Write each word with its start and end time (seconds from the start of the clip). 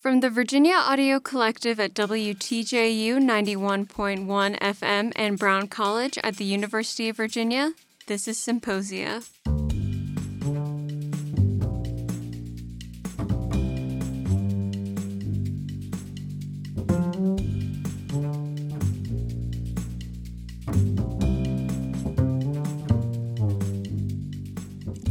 From 0.00 0.20
the 0.20 0.30
Virginia 0.30 0.76
Audio 0.76 1.18
Collective 1.18 1.80
at 1.80 1.92
WTJU 1.92 3.18
91.1 3.18 4.58
FM 4.60 5.12
and 5.16 5.36
Brown 5.36 5.66
College 5.66 6.16
at 6.22 6.36
the 6.36 6.44
University 6.44 7.08
of 7.08 7.16
Virginia, 7.16 7.72
this 8.06 8.28
is 8.28 8.38
Symposia. 8.38 9.22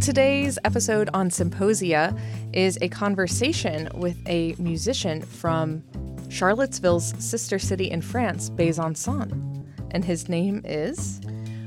Today's 0.08 0.58
episode 0.64 1.10
on 1.14 1.30
Symposia 1.30 2.16
is 2.54 2.78
a 2.80 2.88
conversation 2.88 3.90
with 3.94 4.16
a 4.26 4.56
musician 4.58 5.22
from 5.22 5.84
Charlottesville's 6.30 7.14
sister 7.20 7.60
city 7.60 7.92
in 7.92 8.02
France, 8.02 8.50
Besançon. 8.50 9.66
And 9.92 10.06
his 10.06 10.30
name 10.30 10.62
is? 10.64 11.20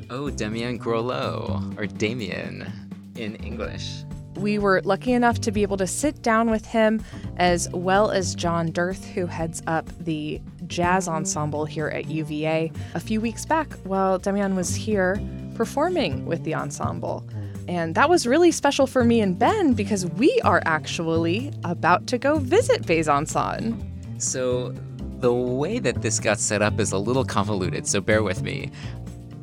Oh, 0.09 0.31
Damien 0.31 0.79
Groleau, 0.79 1.61
or 1.77 1.85
Damien 1.87 2.67
in 3.15 3.37
English. 3.45 4.05
We 4.37 4.59
were 4.59 4.81
lucky 4.87 5.13
enough 5.13 5.43
to 5.43 5.53
be 5.53 5.61
able 5.61 5.77
to 5.77 5.87
sit 5.87 6.23
down 6.23 6.51
with 6.51 6.65
him, 6.65 7.03
as 7.37 7.69
well 7.75 8.11
as 8.11 8.35
John 8.35 8.71
D'earth, 8.71 9.05
who 9.05 9.27
heads 9.27 9.63
up 9.67 9.87
the 9.99 10.41
jazz 10.67 11.09
ensemble 11.09 11.67
here 11.67 11.89
at 11.89 12.09
UVA, 12.09 12.73
a 12.95 13.01
few 13.01 13.21
weeks 13.21 13.45
back 13.45 13.71
while 13.85 14.19
Damien 14.19 14.57
was 14.57 14.75
here 14.75 15.21
performing 15.57 16.25
with 16.25 16.43
the 16.45 16.55
ensemble. 16.55 17.23
And 17.71 17.95
that 17.95 18.11
was 18.11 18.27
really 18.27 18.51
special 18.51 18.89
for 18.89 19.05
me 19.05 19.21
and 19.21 19.39
Ben 19.39 19.75
because 19.75 20.05
we 20.05 20.41
are 20.43 20.61
actually 20.67 21.53
about 21.63 22.09
to 22.09 22.19
go 22.19 22.41
visit 22.41 22.83
Besançon. 22.83 23.81
So, 24.21 24.75
the 25.21 25.33
way 25.33 25.79
that 25.79 26.03
this 26.03 26.19
got 26.19 26.41
set 26.41 26.63
up 26.63 26.81
is 26.81 26.91
a 26.91 26.99
little 26.99 27.25
convoluted, 27.25 27.87
so 27.87 28.01
bear 28.01 28.25
with 28.25 28.43
me. 28.43 28.73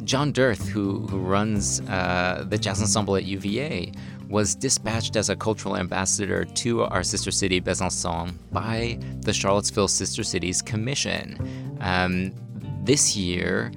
John 0.04 0.34
D'earth, 0.34 0.68
who, 0.68 1.08
who 1.08 1.20
runs 1.20 1.80
uh, 1.88 2.44
the 2.50 2.58
jazz 2.58 2.82
ensemble 2.82 3.16
at 3.16 3.24
UVA, 3.24 3.94
was 4.28 4.56
dispatched 4.56 5.16
as 5.16 5.30
a 5.30 5.36
cultural 5.36 5.78
ambassador 5.78 6.44
to 6.44 6.84
our 6.84 7.04
sister 7.04 7.32
city, 7.32 7.62
Besançon, 7.62 8.34
by 8.52 9.00
the 9.22 9.32
Charlottesville 9.32 9.88
Sister 9.88 10.24
Cities 10.24 10.62
Commission. 10.62 11.78
Um, 11.80 12.34
this 12.84 13.16
year, 13.16 13.72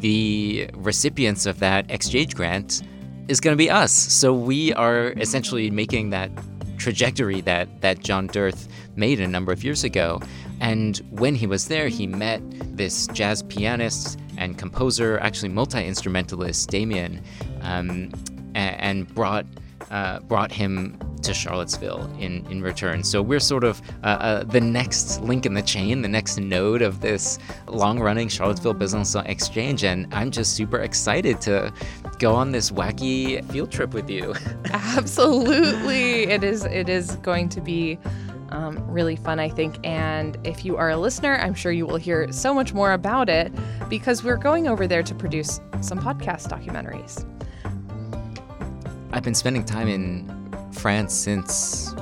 the 0.00 0.68
recipients 0.74 1.46
of 1.46 1.58
that 1.60 1.90
exchange 1.90 2.34
grant 2.34 2.82
is 3.28 3.40
going 3.40 3.52
to 3.52 3.58
be 3.58 3.70
us. 3.70 3.92
So 3.92 4.32
we 4.32 4.72
are 4.74 5.12
essentially 5.18 5.70
making 5.70 6.10
that 6.10 6.30
trajectory 6.78 7.40
that 7.42 7.80
that 7.82 8.00
John 8.00 8.26
D'earth 8.28 8.68
made 8.96 9.20
a 9.20 9.28
number 9.28 9.52
of 9.52 9.62
years 9.62 9.84
ago. 9.84 10.20
And 10.60 10.96
when 11.10 11.34
he 11.34 11.46
was 11.46 11.68
there, 11.68 11.88
he 11.88 12.06
met 12.06 12.40
this 12.76 13.06
jazz 13.08 13.42
pianist 13.44 14.18
and 14.36 14.58
composer, 14.58 15.18
actually 15.18 15.50
multi 15.50 15.84
instrumentalist, 15.84 16.70
Damien, 16.70 17.22
um, 17.60 18.10
and, 18.54 18.80
and 18.80 19.14
brought 19.14 19.46
uh, 19.90 20.20
brought 20.20 20.52
him 20.52 20.98
to 21.22 21.34
Charlottesville 21.34 22.10
in, 22.18 22.46
in 22.50 22.62
return. 22.62 23.02
So 23.02 23.22
we're 23.22 23.40
sort 23.40 23.64
of 23.64 23.80
uh, 24.02 24.06
uh, 24.06 24.44
the 24.44 24.60
next 24.60 25.20
link 25.22 25.46
in 25.46 25.54
the 25.54 25.62
chain, 25.62 26.02
the 26.02 26.08
next 26.08 26.38
node 26.38 26.82
of 26.82 27.00
this 27.00 27.38
long 27.66 27.98
running 27.98 28.28
Charlottesville 28.28 28.74
Besançon 28.74 29.28
exchange. 29.28 29.84
And 29.84 30.12
I'm 30.14 30.30
just 30.30 30.54
super 30.54 30.78
excited 30.78 31.40
to 31.42 31.72
go 32.18 32.34
on 32.34 32.52
this 32.52 32.70
wacky 32.70 33.44
field 33.50 33.70
trip 33.72 33.94
with 33.94 34.08
you. 34.10 34.34
Absolutely. 34.72 36.24
It 36.24 36.44
is 36.44 36.64
it 36.64 36.88
is 36.88 37.16
going 37.16 37.48
to 37.50 37.60
be 37.60 37.98
um, 38.50 38.78
really 38.90 39.16
fun, 39.16 39.38
I 39.38 39.48
think. 39.48 39.76
And 39.84 40.38
if 40.44 40.64
you 40.64 40.76
are 40.76 40.90
a 40.90 40.96
listener, 40.96 41.36
I'm 41.36 41.54
sure 41.54 41.72
you 41.72 41.86
will 41.86 41.96
hear 41.96 42.32
so 42.32 42.54
much 42.54 42.72
more 42.72 42.92
about 42.92 43.28
it 43.28 43.52
because 43.88 44.24
we're 44.24 44.36
going 44.36 44.68
over 44.68 44.86
there 44.86 45.02
to 45.02 45.14
produce 45.14 45.60
some 45.80 45.98
podcast 45.98 46.48
documentaries. 46.48 47.26
I've 49.18 49.24
been 49.24 49.34
spending 49.34 49.64
time 49.64 49.88
in 49.88 50.54
France 50.70 51.12
since 51.12 51.92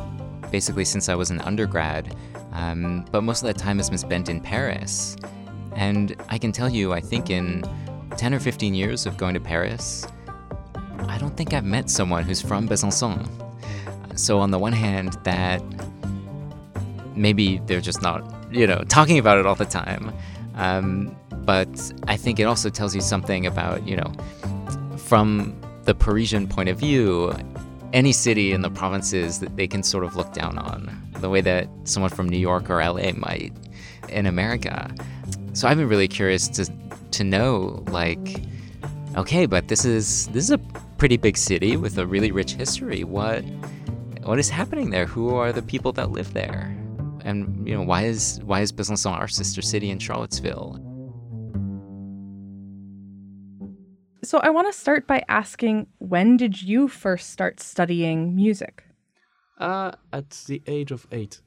basically 0.50 0.84
since 0.84 1.09
I 1.09 1.15
was 1.15 1.31
an 1.31 1.41
undergrad, 1.41 2.15
um, 2.53 3.06
but 3.10 3.22
most 3.22 3.41
of 3.41 3.47
that 3.47 3.56
time 3.56 3.78
has 3.78 3.88
been 3.88 3.97
spent 3.97 4.28
in 4.28 4.38
Paris. 4.38 5.16
And 5.75 6.15
I 6.28 6.37
can 6.37 6.53
tell 6.53 6.69
you, 6.69 6.93
I 6.93 7.00
think 7.00 7.31
in 7.31 7.65
10 8.19 8.34
or 8.34 8.38
15 8.38 8.75
years 8.75 9.06
of 9.06 9.16
going 9.16 9.32
to 9.32 9.41
Paris, 9.41 10.06
I 11.09 11.16
don't 11.16 11.34
think 11.34 11.54
I've 11.54 11.65
met 11.65 11.88
someone 11.88 12.22
who's 12.22 12.43
from 12.43 12.69
Besançon. 12.69 13.27
So, 14.15 14.38
on 14.38 14.50
the 14.50 14.59
one 14.59 14.75
hand, 14.75 15.16
that 15.25 15.62
maybe 17.15 17.62
they're 17.65 17.81
just 17.81 18.03
not, 18.03 18.31
you 18.53 18.66
know, 18.66 18.84
talking 18.91 19.19
about 19.19 19.38
it 19.38 19.47
all 19.47 19.54
the 19.54 19.65
time. 19.65 20.12
Um, 20.56 21.16
but 21.47 21.93
I 22.09 22.19
think 22.19 22.41
it 22.41 22.44
also 22.44 22.69
tells 22.69 22.94
you 22.94 23.00
something 23.00 23.47
about, 23.47 23.88
you 23.88 23.97
know, 23.97 24.12
from 24.98 25.59
the 25.86 25.94
Parisian 25.94 26.47
point 26.47 26.69
of 26.69 26.78
view, 26.78 27.32
any 27.92 28.12
city 28.12 28.52
in 28.52 28.60
the 28.60 28.70
provinces 28.70 29.41
that 29.41 29.56
they 29.56 29.66
can 29.66 29.82
sort 29.82 30.04
of 30.04 30.16
look 30.16 30.32
down 30.32 30.58
on, 30.58 31.10
the 31.20 31.30
way 31.30 31.41
that 31.41 31.69
someone 31.84 32.10
from 32.10 32.28
New 32.28 32.38
York 32.38 32.69
or 32.69 32.84
LA 32.84 33.12
might 33.12 33.52
in 34.08 34.26
America. 34.26 34.92
So 35.52 35.66
I've 35.66 35.78
been 35.78 35.88
really 35.88 36.08
curious 36.08 36.48
to 36.48 36.70
to 37.12 37.24
know 37.24 37.82
like 37.88 38.42
okay, 39.16 39.47
but 39.47 39.69
this 39.69 39.84
is 39.84 40.26
this 40.28 40.44
is 40.44 40.50
a 40.50 40.58
pretty 40.98 41.16
big 41.16 41.36
city 41.36 41.76
with 41.76 41.97
a 41.98 42.06
really 42.06 42.30
rich 42.30 42.53
history. 42.53 43.04
What 43.04 43.42
what 44.24 44.38
is 44.38 44.50
happening 44.50 44.91
there? 44.91 45.06
Who 45.06 45.34
are 45.34 45.53
the 45.53 45.62
people 45.62 45.92
that 45.92 46.10
live 46.10 46.34
there? 46.34 46.76
And 47.24 47.66
you 47.66 47.74
know, 47.74 47.82
why 47.82 48.03
is 48.03 48.41
why 48.44 48.60
is 48.60 48.72
Besançon 48.72 49.12
our 49.12 49.28
sister 49.28 49.62
city 49.62 49.91
in 49.91 49.98
Charlottesville? 49.98 50.80
So 54.26 54.38
I 54.38 54.50
want 54.50 54.66
to 54.66 54.76
start 54.76 55.06
by 55.06 55.22
asking 55.28 55.87
when 55.98 56.37
did 56.37 56.60
you 56.60 56.88
first 56.88 57.31
start 57.31 57.60
studying 57.60 58.34
music? 58.34 58.82
Uh, 59.60 59.92
at 60.12 60.31
the 60.48 60.60
age 60.66 60.91
of 60.91 61.06
eight. 61.12 61.41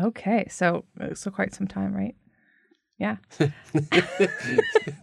Okay, 0.00 0.46
so 0.48 0.86
uh, 0.98 1.12
so 1.14 1.30
quite 1.30 1.52
some 1.54 1.68
time, 1.68 1.94
right? 1.94 2.14
Yeah. 2.98 3.16
Do 3.38 3.52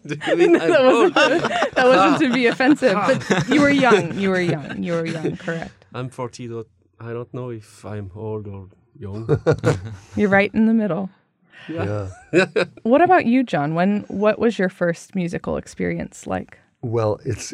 you 0.07 0.35
mean 0.35 0.59
I'm 0.59 0.69
that, 0.71 0.83
wasn't, 0.83 1.13
that 1.75 1.85
wasn't 1.85 2.21
to 2.21 2.33
be 2.33 2.47
offensive, 2.47 2.93
but 2.95 3.49
you 3.53 3.61
were 3.61 3.69
young. 3.69 4.17
You 4.17 4.31
were 4.31 4.41
young. 4.41 4.81
You 4.81 4.93
were 4.93 5.05
young, 5.05 5.37
correct. 5.37 5.85
I'm 5.93 6.09
40. 6.09 6.47
Don't, 6.47 6.67
I 6.99 7.13
don't 7.13 7.31
know 7.35 7.51
if 7.51 7.85
I'm 7.85 8.09
old 8.15 8.47
or 8.47 8.69
young. 8.97 9.29
You're 10.15 10.29
right 10.29 10.51
in 10.55 10.65
the 10.65 10.73
middle. 10.73 11.11
yeah. 11.69 12.09
What 12.81 13.03
about 13.03 13.27
you, 13.27 13.43
John? 13.43 13.75
When 13.75 14.01
what 14.07 14.39
was 14.39 14.57
your 14.57 14.69
first 14.69 15.13
musical 15.13 15.57
experience 15.57 16.25
like? 16.25 16.57
Well, 16.83 17.19
it's 17.23 17.53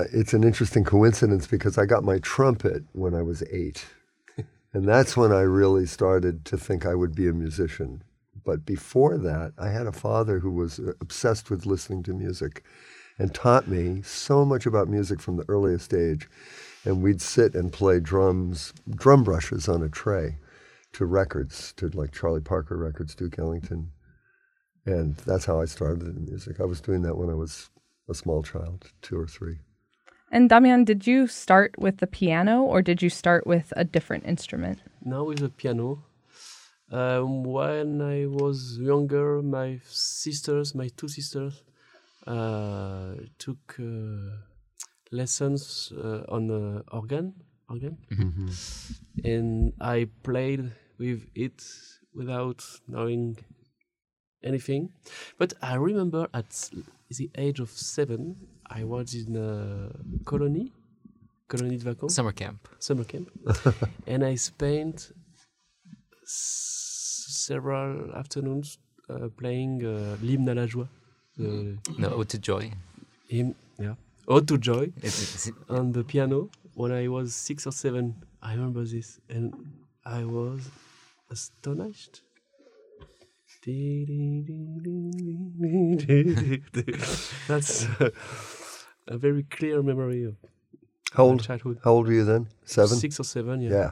it's 0.00 0.32
an 0.32 0.44
interesting 0.44 0.84
coincidence 0.84 1.46
because 1.46 1.76
I 1.76 1.84
got 1.84 2.04
my 2.04 2.18
trumpet 2.18 2.84
when 2.92 3.14
I 3.14 3.20
was 3.20 3.42
eight, 3.50 3.84
and 4.72 4.88
that's 4.88 5.14
when 5.14 5.30
I 5.30 5.42
really 5.42 5.84
started 5.84 6.46
to 6.46 6.56
think 6.56 6.86
I 6.86 6.94
would 6.94 7.14
be 7.14 7.28
a 7.28 7.34
musician. 7.34 8.02
But 8.44 8.64
before 8.64 9.18
that, 9.18 9.52
I 9.58 9.68
had 9.68 9.86
a 9.86 9.92
father 9.92 10.38
who 10.38 10.50
was 10.50 10.78
uh, 10.78 10.92
obsessed 11.02 11.50
with 11.50 11.66
listening 11.66 12.02
to 12.04 12.14
music, 12.14 12.64
and 13.18 13.34
taught 13.34 13.68
me 13.68 14.00
so 14.02 14.44
much 14.44 14.64
about 14.64 14.88
music 14.88 15.20
from 15.20 15.36
the 15.36 15.44
earliest 15.48 15.92
age. 15.92 16.28
And 16.84 17.02
we'd 17.02 17.20
sit 17.20 17.54
and 17.54 17.72
play 17.72 18.00
drums, 18.00 18.72
drum 18.90 19.22
brushes 19.22 19.68
on 19.68 19.82
a 19.82 19.88
tray, 19.88 20.38
to 20.94 21.04
records, 21.04 21.72
to 21.74 21.88
like 21.90 22.12
Charlie 22.12 22.40
Parker 22.40 22.76
records, 22.76 23.14
Duke 23.14 23.38
Ellington, 23.38 23.92
and 24.86 25.16
that's 25.18 25.44
how 25.44 25.60
I 25.60 25.66
started 25.66 26.16
in 26.16 26.24
music. 26.24 26.58
I 26.58 26.64
was 26.64 26.80
doing 26.80 27.02
that 27.02 27.16
when 27.16 27.30
I 27.30 27.34
was 27.34 27.68
a 28.12 28.14
small 28.22 28.42
child, 28.52 28.78
two 29.06 29.16
or 29.22 29.26
three. 29.36 29.58
And 30.34 30.48
Damien, 30.48 30.84
did 30.84 31.06
you 31.06 31.26
start 31.26 31.70
with 31.84 31.96
the 32.02 32.06
piano 32.18 32.56
or 32.72 32.78
did 32.82 32.98
you 33.04 33.10
start 33.10 33.42
with 33.52 33.66
a 33.76 33.84
different 33.94 34.24
instrument? 34.32 34.78
now 35.04 35.22
with 35.28 35.40
the 35.44 35.48
piano. 35.60 35.88
Um, 37.00 37.30
when 37.58 37.88
I 38.16 38.18
was 38.42 38.58
younger, 38.92 39.42
my 39.58 39.68
sisters, 40.24 40.74
my 40.74 40.88
two 40.98 41.08
sisters, 41.08 41.54
uh, 42.26 43.14
took 43.44 43.62
uh, 43.80 44.36
lessons 45.10 45.92
uh, 45.96 46.22
on 46.34 46.42
the 46.52 46.64
organ, 46.98 47.26
organ, 47.72 47.94
and 49.24 49.72
I 49.80 50.08
played 50.22 50.62
with 50.98 51.20
it 51.34 51.58
without 52.14 52.60
knowing 52.86 53.36
anything. 54.44 54.82
But 55.38 55.54
I 55.62 55.74
remember 55.88 56.22
at 56.34 56.46
s- 56.46 56.70
the 57.18 57.30
age 57.36 57.60
of 57.60 57.70
seven, 57.70 58.36
I 58.68 58.84
was 58.84 59.14
in 59.14 59.36
a 59.36 59.90
colony, 60.24 60.72
colony 61.48 61.76
de 61.76 61.84
vacances 61.84 62.14
Summer 62.16 62.32
camp. 62.32 62.68
summer 62.78 63.04
camp, 63.04 63.28
and 64.06 64.24
I 64.24 64.36
spent 64.36 65.12
several 66.24 68.12
afternoons 68.14 68.78
uh, 69.10 69.28
playing 69.36 69.84
uh, 69.84 70.16
l'hymne 70.22 70.48
à 70.48 70.54
la 70.54 70.66
joie, 70.66 70.88
the 71.36 71.76
No, 71.98 72.10
Ode 72.14 72.28
to 72.30 72.38
Joy. 72.38 72.70
hymn, 73.28 73.54
yeah, 73.78 73.94
Ode 74.28 74.46
to 74.48 74.58
Joy 74.58 74.92
on 75.68 75.92
the 75.92 76.04
piano 76.04 76.48
when 76.74 76.92
I 76.92 77.08
was 77.08 77.34
six 77.34 77.66
or 77.66 77.72
seven. 77.72 78.14
I 78.42 78.54
remember 78.54 78.84
this, 78.84 79.20
and 79.28 79.52
I 80.04 80.24
was 80.24 80.60
astonished. 81.30 82.22
That's 87.48 87.86
uh, 88.00 88.10
a 89.06 89.18
very 89.18 89.42
clear 89.44 89.82
memory 89.82 90.24
of 90.24 90.36
How 91.12 91.24
old? 91.24 91.42
childhood. 91.44 91.78
How 91.84 91.92
old 91.92 92.06
were 92.06 92.12
you 92.12 92.24
then? 92.24 92.48
Seven. 92.64 92.96
Six 92.96 93.20
or 93.20 93.24
seven, 93.24 93.60
yeah. 93.60 93.70
Yeah. 93.70 93.90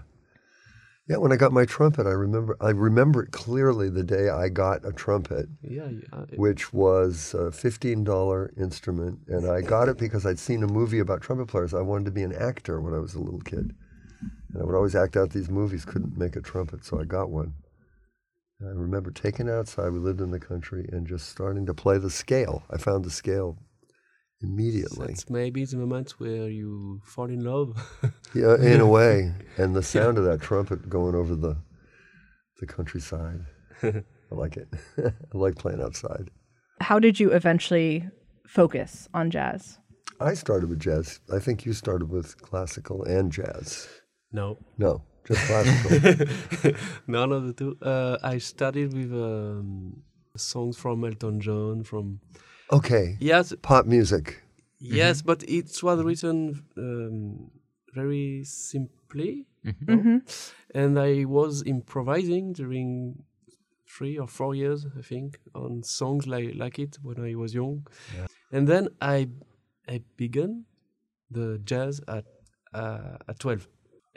Yeah, 1.08 1.16
when 1.16 1.32
I 1.32 1.36
got 1.36 1.52
my 1.52 1.64
trumpet, 1.64 2.06
I 2.06 2.10
remember 2.10 2.56
I 2.60 2.70
remember 2.70 3.24
it 3.24 3.32
clearly 3.32 3.90
the 3.90 4.04
day 4.04 4.28
I 4.28 4.48
got 4.48 4.86
a 4.86 4.92
trumpet, 4.92 5.48
Yeah, 5.62 5.88
yeah. 5.88 6.24
which 6.36 6.72
was 6.72 7.34
a 7.34 7.50
fifteen 7.50 8.04
dollar 8.04 8.52
instrument, 8.56 9.18
and 9.26 9.50
I 9.50 9.60
got 9.60 9.88
it 9.88 9.98
because 9.98 10.24
I'd 10.24 10.38
seen 10.38 10.62
a 10.62 10.68
movie 10.68 11.00
about 11.00 11.20
trumpet 11.20 11.48
players. 11.48 11.74
I 11.74 11.80
wanted 11.80 12.04
to 12.04 12.10
be 12.12 12.22
an 12.22 12.32
actor 12.32 12.80
when 12.80 12.94
I 12.94 12.98
was 12.98 13.14
a 13.14 13.20
little 13.20 13.40
kid, 13.40 13.74
and 14.20 14.62
I 14.62 14.64
would 14.64 14.76
always 14.76 14.94
act 14.94 15.16
out 15.16 15.30
these 15.30 15.50
movies. 15.50 15.84
Couldn't 15.84 16.16
make 16.16 16.36
a 16.36 16.40
trumpet, 16.40 16.84
so 16.84 17.00
I 17.00 17.04
got 17.04 17.28
one. 17.30 17.54
And 18.60 18.68
I 18.68 18.72
remember 18.80 19.10
taking 19.10 19.48
it 19.48 19.52
outside. 19.52 19.90
We 19.90 19.98
lived 19.98 20.20
in 20.20 20.30
the 20.30 20.40
country, 20.40 20.88
and 20.92 21.06
just 21.06 21.28
starting 21.28 21.66
to 21.66 21.74
play 21.74 21.98
the 21.98 22.10
scale. 22.10 22.62
I 22.70 22.76
found 22.76 23.04
the 23.04 23.10
scale 23.10 23.58
immediately. 24.42 25.08
That's 25.08 25.28
maybe 25.30 25.64
the 25.64 25.76
moment 25.76 26.12
where 26.18 26.48
you 26.48 27.00
fall 27.04 27.26
in 27.30 27.44
love. 27.44 27.76
Yeah, 28.32 28.54
in 28.62 28.80
a 28.80 28.86
way, 28.86 29.32
and 29.56 29.74
the 29.74 29.82
sound 29.82 30.16
of 30.16 30.22
that 30.24 30.40
trumpet 30.40 30.88
going 30.88 31.16
over 31.16 31.34
the 31.34 31.56
the 32.60 32.66
countryside. 32.66 33.40
I 33.82 34.04
like 34.30 34.56
it. 34.56 34.68
I 34.98 35.12
like 35.36 35.56
playing 35.56 35.82
outside. 35.82 36.30
How 36.80 37.00
did 37.00 37.18
you 37.18 37.32
eventually 37.32 38.08
focus 38.46 39.08
on 39.12 39.30
jazz? 39.32 39.78
I 40.20 40.34
started 40.34 40.68
with 40.68 40.78
jazz. 40.78 41.18
I 41.32 41.40
think 41.40 41.64
you 41.66 41.72
started 41.72 42.08
with 42.10 42.40
classical 42.40 43.02
and 43.02 43.32
jazz. 43.32 43.88
no, 44.32 44.58
No, 44.78 45.02
just 45.30 45.46
classical. 45.46 46.72
none 47.06 47.32
of 47.32 47.46
the 47.46 47.52
two. 47.52 47.76
Uh, 47.82 48.18
I 48.22 48.38
started 48.38 48.92
with 48.94 49.12
um, 49.12 50.02
songs 50.36 50.76
from 50.76 51.04
Elton 51.04 51.40
John. 51.40 51.84
From 51.84 52.20
okay, 52.72 53.16
yes, 53.20 53.54
pop 53.62 53.86
music. 53.86 54.42
yes, 54.78 55.22
but 55.22 55.42
it 55.48 55.66
was 55.82 56.02
written 56.02 56.62
um, 56.76 57.50
very 57.94 58.42
simply, 58.44 59.46
Mm-hmm. 59.66 60.18
and 60.74 60.98
I 60.98 61.24
was 61.26 61.62
improvising 61.66 62.54
during 62.54 63.22
three 63.86 64.16
or 64.18 64.26
four 64.26 64.54
years, 64.54 64.86
I 64.98 65.02
think, 65.02 65.38
on 65.54 65.82
songs 65.82 66.26
like 66.26 66.54
like 66.54 66.78
it 66.78 66.96
when 67.02 67.20
I 67.20 67.34
was 67.34 67.52
young, 67.54 67.86
and 68.52 68.66
then 68.66 68.88
I 69.02 69.28
I 69.86 70.00
began 70.16 70.64
the 71.30 71.60
jazz 71.64 72.00
at 72.08 72.24
uh, 72.72 73.18
at 73.28 73.38
twelve, 73.38 73.68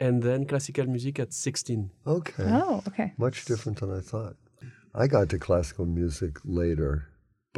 and 0.04 0.22
then 0.22 0.44
classical 0.46 0.86
music 0.86 1.18
at 1.24 1.32
sixteen. 1.32 1.90
Okay, 2.06 2.44
Oh, 2.62 2.82
okay. 2.88 3.08
much 3.18 3.44
different 3.50 3.76
than 3.80 3.90
I 3.90 4.00
thought. 4.00 4.36
I 4.94 5.06
got 5.06 5.28
to 5.30 5.38
classical 5.38 5.86
music 5.86 6.34
later, 6.44 6.92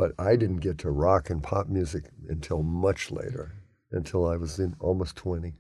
but 0.01 0.11
I 0.19 0.37
didn't 0.37 0.61
get 0.69 0.79
to 0.79 0.91
rock 0.91 1.29
and 1.31 1.43
pop 1.43 1.67
music 1.69 2.05
until 2.29 2.63
much 2.63 3.11
later, 3.11 3.53
until 3.93 4.23
I 4.35 4.37
was 4.37 4.59
in 4.59 4.75
almost 4.81 5.17
twenty. 5.17 5.53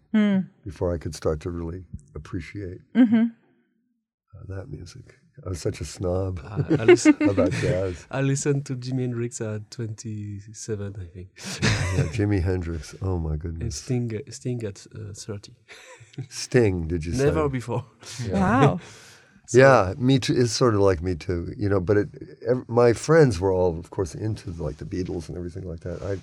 Before 0.65 0.95
I 0.95 0.99
could 0.99 1.15
start 1.15 1.39
to 1.41 1.51
really 1.51 1.83
appreciate 2.15 2.81
Mm-hmm. 2.95 3.25
uh, 4.35 4.45
that 4.55 4.67
music. 4.69 5.07
I 5.45 5.49
was 5.51 5.61
such 5.61 5.81
a 5.81 5.85
snob 5.85 6.41
Uh, 6.45 6.63
I, 6.79 6.85
listen, 6.85 7.17
about 7.29 7.53
jazz. 7.53 8.07
I 8.11 8.21
listened 8.23 8.65
to 8.67 8.77
Jimi 8.77 9.01
Hendrix 9.03 9.41
at 9.41 9.71
27, 9.71 10.97
I 10.99 11.05
think, 11.15 11.29
Yeah, 11.37 12.05
Jimi 12.17 12.43
Hendrix. 12.43 12.95
Oh 13.03 13.19
my 13.19 13.33
and 13.33 13.41
goodness. 13.41 13.77
Sting, 13.77 14.11
Sting 14.31 14.63
at 14.65 14.87
uh, 14.95 15.13
30. 15.13 15.53
Sting, 16.29 16.87
did 16.89 17.05
you 17.05 17.13
say? 17.13 17.25
Never 17.27 17.49
before. 17.49 17.85
Wow. 18.31 18.81
Yeah, 19.53 19.95
me 19.97 20.19
too. 20.19 20.35
It's 20.37 20.51
sort 20.53 20.75
of 20.75 20.81
like 20.81 21.01
me 21.03 21.15
too, 21.15 21.53
you 21.57 21.69
know. 21.69 21.79
But 21.81 21.97
it, 21.99 22.09
ev- 22.49 22.69
my 22.69 22.93
friends 22.93 23.39
were 23.39 23.53
all, 23.53 23.79
of 23.79 23.91
course, 23.91 24.13
into 24.15 24.51
like 24.53 24.79
the 24.79 24.85
Beatles 24.85 25.29
and 25.29 25.39
everything 25.39 25.63
like 25.69 25.81
that. 25.81 26.03
I, 26.03 26.17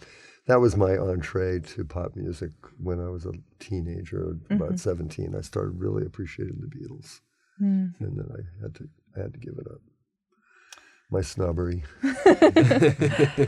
that 0.47 0.59
was 0.59 0.75
my 0.75 0.97
entree 0.97 1.59
to 1.59 1.85
pop 1.85 2.17
music 2.17 2.51
when 2.81 2.99
I 2.99 3.07
was 3.09 3.25
a 3.25 3.31
teenager, 3.59 4.35
about 4.49 4.77
seventeen. 4.77 5.35
I 5.37 5.41
started 5.41 5.79
really 5.79 6.05
appreciating 6.05 6.57
the 6.59 6.67
Beatles, 6.67 7.21
and 7.59 7.93
then 8.01 8.27
I 8.29 8.61
had 8.61 8.75
to, 8.75 8.89
I 9.15 9.21
had 9.21 9.33
to 9.33 9.39
give 9.39 9.53
it 9.57 9.67
up. 9.67 9.81
My 11.09 11.21
snobbery. 11.21 11.83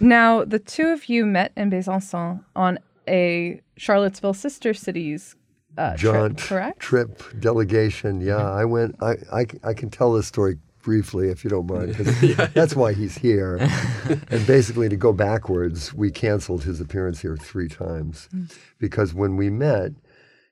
Now, 0.00 0.44
the 0.44 0.58
two 0.60 0.88
of 0.88 1.08
you 1.08 1.26
met 1.26 1.52
in 1.56 1.70
Besançon 1.70 2.44
on 2.54 2.78
a 3.08 3.60
Charlottesville 3.76 4.34
Sister 4.34 4.72
Cities 4.74 5.34
uh, 5.76 5.96
jaunt, 5.96 6.38
trip, 6.38 6.48
correct? 6.48 6.78
trip, 6.80 7.22
delegation. 7.40 8.20
Yeah, 8.20 8.48
I 8.50 8.64
went. 8.64 8.96
I 9.02 9.46
I 9.64 9.74
can 9.74 9.90
tell 9.90 10.12
this 10.12 10.26
story 10.26 10.56
briefly 10.82 11.28
if 11.30 11.42
you 11.44 11.50
don't 11.50 11.68
mind, 11.70 11.94
'cause 11.96 12.20
that's 12.54 12.74
why 12.76 12.92
he's 12.92 13.16
here. 13.18 13.58
and 14.30 14.46
basically, 14.46 14.88
to 14.88 14.96
go 14.96 15.12
backwards, 15.12 15.92
we 15.94 16.10
canceled 16.10 16.64
his 16.64 16.80
appearance 16.80 17.20
here 17.20 17.36
three 17.36 17.68
times 17.68 18.28
because 18.78 19.14
when 19.14 19.36
we 19.36 19.50
met 19.50 19.92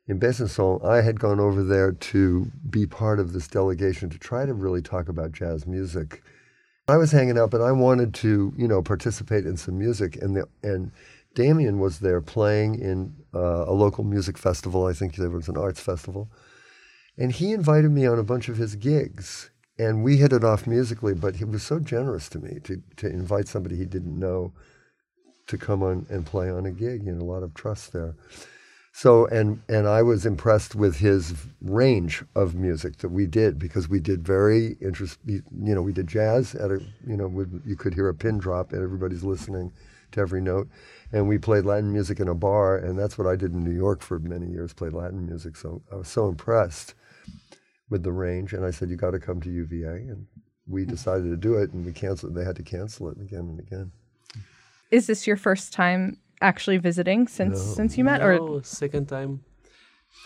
in 0.08 0.20
Besançon, 0.20 0.84
I 0.84 1.02
had 1.02 1.18
gone 1.18 1.40
over 1.40 1.64
there 1.64 1.92
to 1.92 2.50
be 2.68 2.86
part 2.86 3.18
of 3.18 3.32
this 3.32 3.48
delegation 3.48 4.08
to 4.10 4.18
try 4.18 4.46
to 4.46 4.54
really 4.54 4.80
talk 4.80 5.08
about 5.08 5.32
jazz 5.32 5.66
music. 5.66 6.22
I 6.86 6.96
was 6.96 7.10
hanging 7.10 7.36
out, 7.36 7.50
but 7.50 7.60
I 7.60 7.72
wanted 7.72 8.14
to, 8.14 8.54
you 8.56 8.68
know, 8.68 8.82
participate 8.82 9.44
in 9.44 9.56
some 9.56 9.78
music, 9.78 10.16
and 10.22 10.36
the 10.36 10.48
and 10.62 10.92
Damien 11.34 11.80
was 11.80 11.98
there 11.98 12.20
playing 12.20 12.76
in 12.76 13.16
uh, 13.34 13.64
a 13.66 13.72
local 13.72 14.04
music 14.04 14.38
festival. 14.38 14.86
I 14.86 14.92
think 14.92 15.16
there 15.16 15.28
was 15.28 15.48
an 15.48 15.56
arts 15.56 15.80
festival, 15.80 16.30
and 17.18 17.32
he 17.32 17.52
invited 17.52 17.90
me 17.90 18.06
on 18.06 18.20
a 18.20 18.24
bunch 18.24 18.48
of 18.48 18.56
his 18.56 18.76
gigs, 18.76 19.50
and 19.76 20.04
we 20.04 20.18
hit 20.18 20.32
it 20.32 20.44
off 20.44 20.68
musically. 20.68 21.14
But 21.14 21.36
he 21.36 21.44
was 21.44 21.64
so 21.64 21.80
generous 21.80 22.28
to 22.28 22.38
me 22.38 22.60
to 22.62 22.80
to 22.98 23.08
invite 23.08 23.48
somebody 23.48 23.74
he 23.74 23.86
didn't 23.86 24.16
know 24.16 24.52
to 25.48 25.58
come 25.58 25.82
on 25.82 26.06
and 26.08 26.24
play 26.24 26.48
on 26.48 26.64
a 26.64 26.70
gig. 26.70 27.04
You 27.04 27.12
know, 27.12 27.24
a 27.24 27.26
lot 27.26 27.42
of 27.42 27.52
trust 27.54 27.92
there. 27.92 28.14
So 28.96 29.26
and 29.26 29.60
and 29.68 29.86
I 29.86 30.00
was 30.00 30.24
impressed 30.24 30.74
with 30.74 30.96
his 30.96 31.34
range 31.60 32.24
of 32.34 32.54
music 32.54 32.96
that 32.98 33.10
we 33.10 33.26
did 33.26 33.58
because 33.58 33.90
we 33.90 34.00
did 34.00 34.26
very 34.26 34.78
interest. 34.80 35.18
You 35.26 35.42
know, 35.52 35.82
we 35.82 35.92
did 35.92 36.06
jazz 36.06 36.54
at 36.54 36.70
a 36.70 36.80
you 37.06 37.18
know 37.18 37.28
with, 37.28 37.62
you 37.66 37.76
could 37.76 37.92
hear 37.92 38.08
a 38.08 38.14
pin 38.14 38.38
drop 38.38 38.72
and 38.72 38.82
everybody's 38.82 39.22
listening 39.22 39.70
to 40.12 40.20
every 40.20 40.40
note, 40.40 40.70
and 41.12 41.28
we 41.28 41.36
played 41.36 41.66
Latin 41.66 41.92
music 41.92 42.20
in 42.20 42.28
a 42.28 42.34
bar, 42.34 42.78
and 42.78 42.98
that's 42.98 43.18
what 43.18 43.26
I 43.26 43.36
did 43.36 43.52
in 43.52 43.62
New 43.62 43.76
York 43.76 44.00
for 44.00 44.18
many 44.18 44.46
years. 44.46 44.72
Played 44.72 44.94
Latin 44.94 45.26
music, 45.26 45.56
so 45.56 45.82
I 45.92 45.96
was 45.96 46.08
so 46.08 46.26
impressed 46.26 46.94
with 47.90 48.02
the 48.02 48.12
range, 48.12 48.54
and 48.54 48.64
I 48.64 48.70
said 48.70 48.88
you 48.88 48.96
got 48.96 49.10
to 49.10 49.20
come 49.20 49.42
to 49.42 49.50
UVA, 49.50 50.08
and 50.08 50.26
we 50.66 50.86
decided 50.86 51.24
to 51.24 51.36
do 51.36 51.56
it, 51.56 51.70
and 51.70 51.84
we 51.84 51.92
canceled. 51.92 52.34
They 52.34 52.44
had 52.44 52.56
to 52.56 52.62
cancel 52.62 53.10
it 53.10 53.20
again 53.20 53.40
and 53.40 53.60
again. 53.60 53.92
Is 54.90 55.06
this 55.06 55.26
your 55.26 55.36
first 55.36 55.74
time 55.74 56.16
actually 56.40 56.78
visiting 56.78 57.28
since 57.28 57.60
since 57.60 57.96
you 57.96 58.04
met, 58.04 58.22
or 58.22 58.62
second 58.62 59.08
time. 59.08 59.40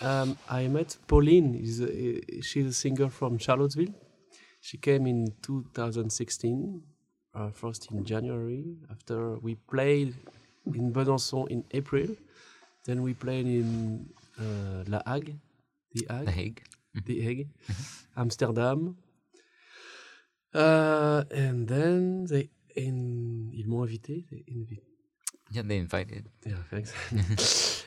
Um, 0.02 0.36
I 0.48 0.68
met 0.68 0.96
Pauline. 1.06 1.54
Is 1.54 1.80
a, 1.80 2.42
she's 2.42 2.66
a 2.66 2.72
singer 2.72 3.08
from 3.08 3.38
Charlottesville. 3.38 3.94
She 4.60 4.76
came 4.76 5.06
in 5.06 5.32
2016, 5.42 6.82
uh, 7.34 7.50
first 7.50 7.90
in 7.90 8.04
January. 8.04 8.76
After 8.90 9.38
we 9.38 9.54
played 9.54 10.14
in 10.66 10.92
Besançon 10.92 11.48
in 11.48 11.64
April, 11.72 12.08
then 12.84 13.02
we 13.02 13.14
played 13.14 13.46
in 13.46 14.10
uh, 14.38 14.84
La 14.86 15.00
Hague, 15.06 15.36
The 15.94 16.06
Hague, 16.10 16.26
The 16.26 16.32
Hague. 16.32 16.62
The 16.94 17.20
Hague, 17.20 17.48
Amsterdam. 18.16 18.96
Uh, 20.52 21.22
and 21.30 21.68
then 21.68 22.26
they 22.26 22.50
in 22.76 23.50
ils 23.52 23.66
m'ont 23.66 23.84
invité. 23.84 24.26
They 24.30 24.44
invite, 24.48 24.82
Yeah, 25.50 25.62
they 25.64 25.78
invited. 25.78 26.28
yeah, 26.46 26.62
thanks. 26.70 26.92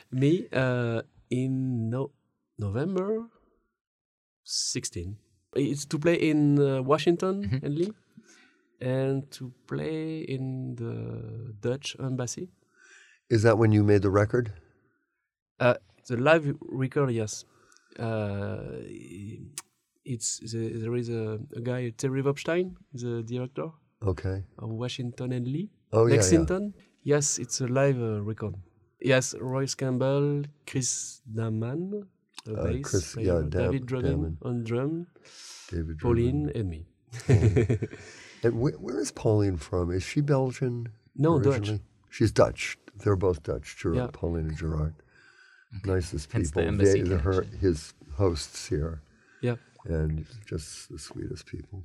Me 0.12 0.46
uh, 0.52 1.02
in 1.30 1.88
no 1.90 2.10
November 2.58 3.26
16. 4.44 5.16
It's 5.56 5.84
to 5.86 5.98
play 5.98 6.14
in 6.14 6.58
uh, 6.60 6.82
Washington 6.82 7.60
and 7.62 7.74
Lee, 7.78 7.92
and 8.80 9.30
to 9.32 9.52
play 9.66 10.20
in 10.20 10.74
the 10.76 11.54
Dutch 11.60 11.96
embassy. 12.00 12.50
Is 13.30 13.42
that 13.44 13.56
when 13.56 13.72
you 13.72 13.82
made 13.84 14.02
the 14.02 14.10
record? 14.10 14.52
Uh, 15.58 15.74
the 16.08 16.16
live 16.16 16.52
record, 16.60 17.10
yes. 17.12 17.44
Uh, 17.98 18.82
it's 20.04 20.40
the, 20.52 20.68
there 20.76 20.94
is 20.96 21.08
a, 21.08 21.38
a 21.56 21.60
guy 21.60 21.90
Terry 21.96 22.22
Vosbein, 22.22 22.74
the 22.92 23.22
director 23.22 23.68
Okay. 24.04 24.44
of 24.58 24.68
Washington 24.70 25.32
and 25.32 25.46
Lee. 25.46 25.70
Oh 25.92 26.06
yeah, 26.06 26.16
yeah. 26.16 26.20
Lexington. 27.04 27.10
Yes, 27.12 27.38
it's 27.38 27.60
a 27.60 27.66
live 27.66 28.00
uh, 28.00 28.22
record. 28.22 28.54
Yes, 29.00 29.34
Royce 29.40 29.74
Campbell, 29.74 30.44
Chris 30.66 31.20
Daman, 31.32 32.06
uh, 32.48 32.52
Uh, 32.52 32.64
bass 32.64 32.90
Chris- 32.90 33.12
player, 33.14 33.26
yeah, 33.26 33.40
Dam- 33.48 33.50
David 33.50 33.86
Dragon 33.86 34.10
Damon. 34.10 34.38
on 34.42 34.64
drum, 34.64 35.06
David. 35.70 35.98
Pauline 35.98 36.50
and 36.54 36.68
me. 36.70 36.86
And 38.44 38.60
where, 38.60 38.74
where 38.74 39.00
is 39.00 39.10
Pauline 39.10 39.56
from? 39.56 39.90
Is 39.90 40.02
she 40.02 40.20
Belgian? 40.20 40.88
No, 41.16 41.38
Dutch. 41.40 41.70
She's 42.10 42.30
Dutch. 42.30 42.76
They're 42.94 43.16
both 43.16 43.42
Dutch. 43.42 43.76
Gerard, 43.78 43.96
Yeah. 43.96 44.08
Pauline 44.12 44.48
and 44.48 44.56
Gerard. 44.58 44.94
Nicest 45.86 46.30
Hence 46.30 46.50
people. 46.50 46.68
embassy 46.68 47.02
They- 47.02 47.08
the- 47.08 47.18
her, 47.20 47.42
his 47.60 47.94
hosts 48.16 48.68
here. 48.68 49.00
Yeah. 49.40 49.56
and 49.86 50.26
just 50.46 50.88
the 50.90 50.98
sweetest 50.98 51.46
people. 51.46 51.84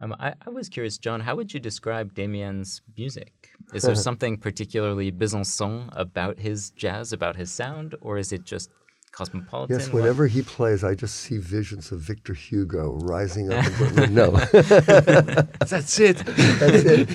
Um, 0.00 0.14
I, 0.18 0.34
I 0.46 0.50
was 0.50 0.68
curious, 0.68 0.96
John, 0.98 1.20
how 1.20 1.36
would 1.36 1.52
you 1.52 1.60
describe 1.60 2.14
Damien's 2.14 2.80
music? 2.96 3.50
Is 3.74 3.82
there 3.82 3.94
something 4.08 4.38
particularly 4.38 5.12
Besançon 5.12 5.88
about 5.92 6.38
his 6.38 6.70
jazz, 6.70 7.12
about 7.12 7.36
his 7.36 7.50
sound, 7.52 7.94
or 8.00 8.16
is 8.16 8.32
it 8.32 8.44
just 8.44 8.70
cosmopolitan? 9.12 9.78
Yes, 9.78 9.88
What- 9.88 10.00
whenever 10.02 10.26
he 10.26 10.40
plays, 10.40 10.82
I 10.84 10.94
just 10.94 11.16
see 11.16 11.36
visions 11.36 11.92
of 11.92 12.00
Victor 12.00 12.32
Hugo 12.32 12.94
rising 13.02 13.52
up. 13.52 13.64
and, 13.98 14.14
no, 14.20 14.30
That's 14.52 15.98
it. 16.00 16.16
that's 16.16 16.84
it. 16.84 17.10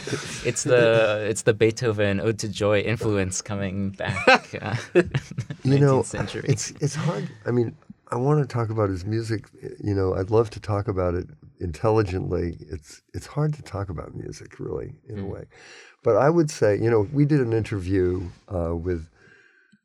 It's 0.45 0.63
the 0.63 1.25
it's 1.27 1.41
the 1.41 1.53
Beethoven 1.55 2.19
Ode 2.19 2.37
to 2.39 2.47
Joy 2.49 2.81
influence 2.81 3.41
coming 3.41 3.89
back. 3.91 4.53
Uh, 4.61 4.75
you 5.63 5.79
know, 5.79 6.03
century. 6.03 6.45
it's 6.47 6.71
it's 6.81 6.95
hard. 6.95 7.27
I 7.47 7.51
mean, 7.51 7.75
I 8.11 8.17
want 8.17 8.47
to 8.47 8.47
talk 8.47 8.69
about 8.69 8.89
his 8.89 9.05
music. 9.05 9.45
You 9.83 9.95
know, 9.95 10.13
I'd 10.13 10.29
love 10.29 10.51
to 10.51 10.59
talk 10.59 10.87
about 10.87 11.15
it 11.15 11.27
intelligently. 11.59 12.57
It's 12.59 13.01
it's 13.13 13.27
hard 13.27 13.53
to 13.53 13.61
talk 13.61 13.89
about 13.89 14.15
music, 14.15 14.59
really, 14.59 14.93
in 15.07 15.19
a 15.19 15.25
way. 15.25 15.45
But 16.03 16.17
I 16.17 16.29
would 16.29 16.51
say, 16.51 16.77
you 16.77 16.89
know, 16.89 17.07
we 17.11 17.25
did 17.25 17.41
an 17.41 17.53
interview 17.53 18.21
uh, 18.53 18.75
with 18.75 19.09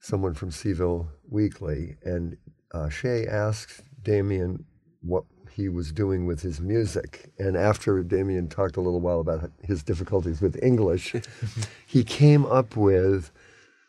someone 0.00 0.34
from 0.34 0.50
C-Ville 0.50 1.08
Weekly, 1.28 1.96
and 2.04 2.36
uh, 2.72 2.88
Shay 2.88 3.26
asked 3.26 3.82
Damien 4.02 4.64
what 5.02 5.24
he 5.50 5.68
was 5.68 5.92
doing 5.92 6.26
with 6.26 6.40
his 6.40 6.60
music. 6.60 7.32
And 7.38 7.56
after 7.56 8.02
Damien 8.02 8.48
talked 8.48 8.76
a 8.76 8.80
little 8.80 9.00
while 9.00 9.20
about 9.20 9.50
his 9.62 9.82
difficulties 9.82 10.40
with 10.40 10.62
English, 10.62 11.14
he 11.86 12.04
came 12.04 12.46
up 12.46 12.76
with 12.76 13.30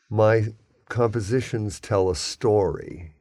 my 0.09 0.47
compositions 0.89 1.79
tell 1.79 2.09
a 2.09 2.15
story, 2.15 3.13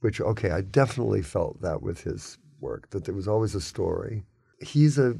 which, 0.00 0.20
okay, 0.20 0.50
I 0.50 0.60
definitely 0.62 1.22
felt 1.22 1.62
that 1.62 1.82
with 1.82 2.02
his 2.02 2.38
work, 2.62 2.90
that 2.90 3.04
there 3.04 3.14
was 3.14 3.28
always 3.28 3.54
a 3.54 3.60
story. 3.60 4.22
He's 4.60 4.98
a 4.98 5.16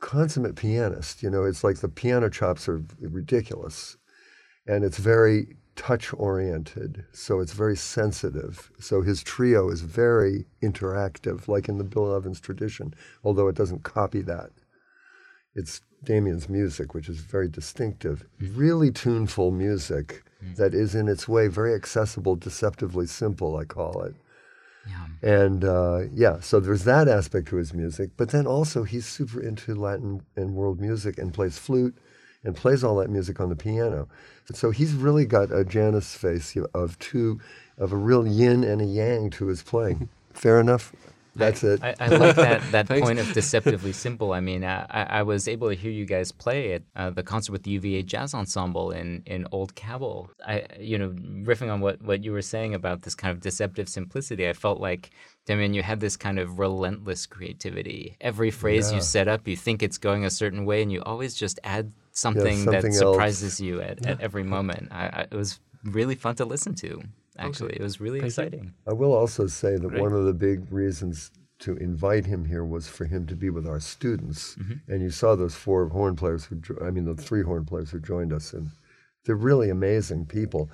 consummate 0.00 0.54
pianist. 0.54 1.22
You 1.22 1.30
know, 1.30 1.44
it's 1.44 1.64
like 1.64 1.78
the 1.78 1.88
piano 1.88 2.28
chops 2.28 2.68
are 2.68 2.82
ridiculous. 3.00 3.96
And 4.66 4.84
it's 4.84 4.98
very 4.98 5.56
touch 5.76 6.12
oriented, 6.14 7.04
so 7.12 7.40
it's 7.40 7.52
very 7.52 7.76
sensitive. 7.76 8.70
So 8.78 9.02
his 9.02 9.22
trio 9.22 9.70
is 9.70 9.80
very 9.80 10.46
interactive, 10.62 11.48
like 11.48 11.68
in 11.68 11.78
the 11.78 11.84
Bill 11.84 12.14
Evans 12.14 12.40
tradition, 12.40 12.94
although 13.24 13.48
it 13.48 13.56
doesn't 13.56 13.82
copy 13.82 14.22
that. 14.22 14.50
It's 15.54 15.80
Damien's 16.04 16.48
music, 16.48 16.94
which 16.94 17.08
is 17.08 17.18
very 17.18 17.48
distinctive, 17.48 18.24
really 18.40 18.90
tuneful 18.90 19.50
music 19.50 20.22
hmm. 20.40 20.54
that 20.54 20.74
is 20.74 20.94
in 20.94 21.08
its 21.08 21.28
way 21.28 21.48
very 21.48 21.74
accessible, 21.74 22.36
deceptively 22.36 23.06
simple, 23.06 23.56
I 23.56 23.64
call 23.64 24.02
it. 24.02 24.14
And 25.22 25.64
uh, 25.64 26.02
yeah, 26.12 26.40
so 26.40 26.60
there's 26.60 26.84
that 26.84 27.08
aspect 27.08 27.48
to 27.48 27.56
his 27.56 27.72
music. 27.72 28.10
But 28.16 28.30
then 28.30 28.46
also, 28.46 28.84
he's 28.84 29.06
super 29.06 29.40
into 29.40 29.74
Latin 29.74 30.22
and 30.36 30.54
world 30.54 30.80
music 30.80 31.18
and 31.18 31.32
plays 31.32 31.58
flute 31.58 31.96
and 32.44 32.54
plays 32.54 32.84
all 32.84 32.96
that 32.96 33.10
music 33.10 33.40
on 33.40 33.48
the 33.48 33.56
piano. 33.56 34.08
So 34.52 34.70
he's 34.70 34.92
really 34.92 35.24
got 35.24 35.50
a 35.50 35.64
Janus 35.64 36.14
face 36.14 36.54
you 36.54 36.62
know, 36.62 36.68
of 36.74 36.98
two, 36.98 37.40
of 37.78 37.92
a 37.92 37.96
real 37.96 38.26
yin 38.26 38.62
and 38.62 38.82
a 38.82 38.84
yang 38.84 39.30
to 39.30 39.46
his 39.46 39.62
playing. 39.62 40.08
Fair 40.34 40.60
enough? 40.60 40.92
That's 41.36 41.64
it. 41.64 41.82
I, 41.82 41.94
I 41.98 42.06
like 42.08 42.36
that 42.36 42.62
that 42.70 42.88
point 42.88 43.18
of 43.18 43.32
deceptively 43.32 43.92
simple. 43.92 44.32
I 44.32 44.40
mean, 44.40 44.64
I, 44.64 44.86
I 44.88 45.22
was 45.22 45.48
able 45.48 45.68
to 45.68 45.74
hear 45.74 45.90
you 45.90 46.06
guys 46.06 46.30
play 46.30 46.74
at 46.74 46.82
uh, 46.94 47.10
the 47.10 47.22
concert 47.22 47.52
with 47.52 47.64
the 47.64 47.72
UVA 47.72 48.02
Jazz 48.02 48.34
Ensemble 48.34 48.92
in, 48.92 49.22
in 49.26 49.46
Old 49.50 49.74
Cabell. 49.74 50.30
I, 50.46 50.64
you 50.78 50.98
know, 50.98 51.10
riffing 51.10 51.72
on 51.72 51.80
what, 51.80 52.00
what 52.02 52.22
you 52.22 52.32
were 52.32 52.42
saying 52.42 52.74
about 52.74 53.02
this 53.02 53.14
kind 53.14 53.32
of 53.32 53.40
deceptive 53.40 53.88
simplicity, 53.88 54.48
I 54.48 54.52
felt 54.52 54.80
like, 54.80 55.10
Damien, 55.46 55.74
you 55.74 55.82
had 55.82 56.00
this 56.00 56.16
kind 56.16 56.38
of 56.38 56.58
relentless 56.58 57.26
creativity. 57.26 58.16
Every 58.20 58.50
phrase 58.50 58.92
you 58.92 59.00
set 59.00 59.28
up, 59.28 59.46
you 59.48 59.56
think 59.56 59.82
it's 59.82 59.98
going 59.98 60.24
a 60.24 60.30
certain 60.30 60.64
way, 60.64 60.82
and 60.82 60.92
you 60.92 61.02
always 61.02 61.34
just 61.34 61.58
add 61.64 61.92
something, 62.12 62.58
something 62.58 62.72
that 62.72 62.84
else. 62.84 62.98
surprises 62.98 63.60
you 63.60 63.80
at, 63.80 64.06
at 64.06 64.20
every 64.20 64.44
moment. 64.44 64.88
I, 64.92 65.06
I, 65.06 65.20
it 65.22 65.34
was 65.34 65.60
really 65.82 66.14
fun 66.14 66.36
to 66.36 66.44
listen 66.44 66.74
to. 66.76 67.02
Actually, 67.38 67.74
it 67.74 67.82
was 67.82 68.00
really 68.00 68.20
exciting. 68.20 68.74
I 68.86 68.92
will 68.92 69.12
also 69.12 69.46
say 69.46 69.76
that 69.76 69.92
one 70.00 70.12
of 70.12 70.24
the 70.24 70.32
big 70.34 70.70
reasons 70.72 71.30
to 71.60 71.76
invite 71.76 72.26
him 72.26 72.44
here 72.44 72.64
was 72.64 72.88
for 72.88 73.04
him 73.06 73.26
to 73.26 73.36
be 73.36 73.50
with 73.50 73.66
our 73.66 73.80
students. 73.80 74.56
And 74.88 75.02
you 75.02 75.10
saw 75.10 75.34
those 75.34 75.54
four 75.54 75.88
horn 75.88 76.14
players 76.16 76.44
who, 76.44 76.60
I 76.84 76.90
mean, 76.90 77.04
the 77.04 77.14
three 77.14 77.42
horn 77.42 77.64
players 77.64 77.90
who 77.90 78.00
joined 78.00 78.32
us, 78.32 78.52
and 78.52 78.70
they're 79.24 79.36
really 79.36 79.70
amazing 79.70 80.26
people. 80.26 80.70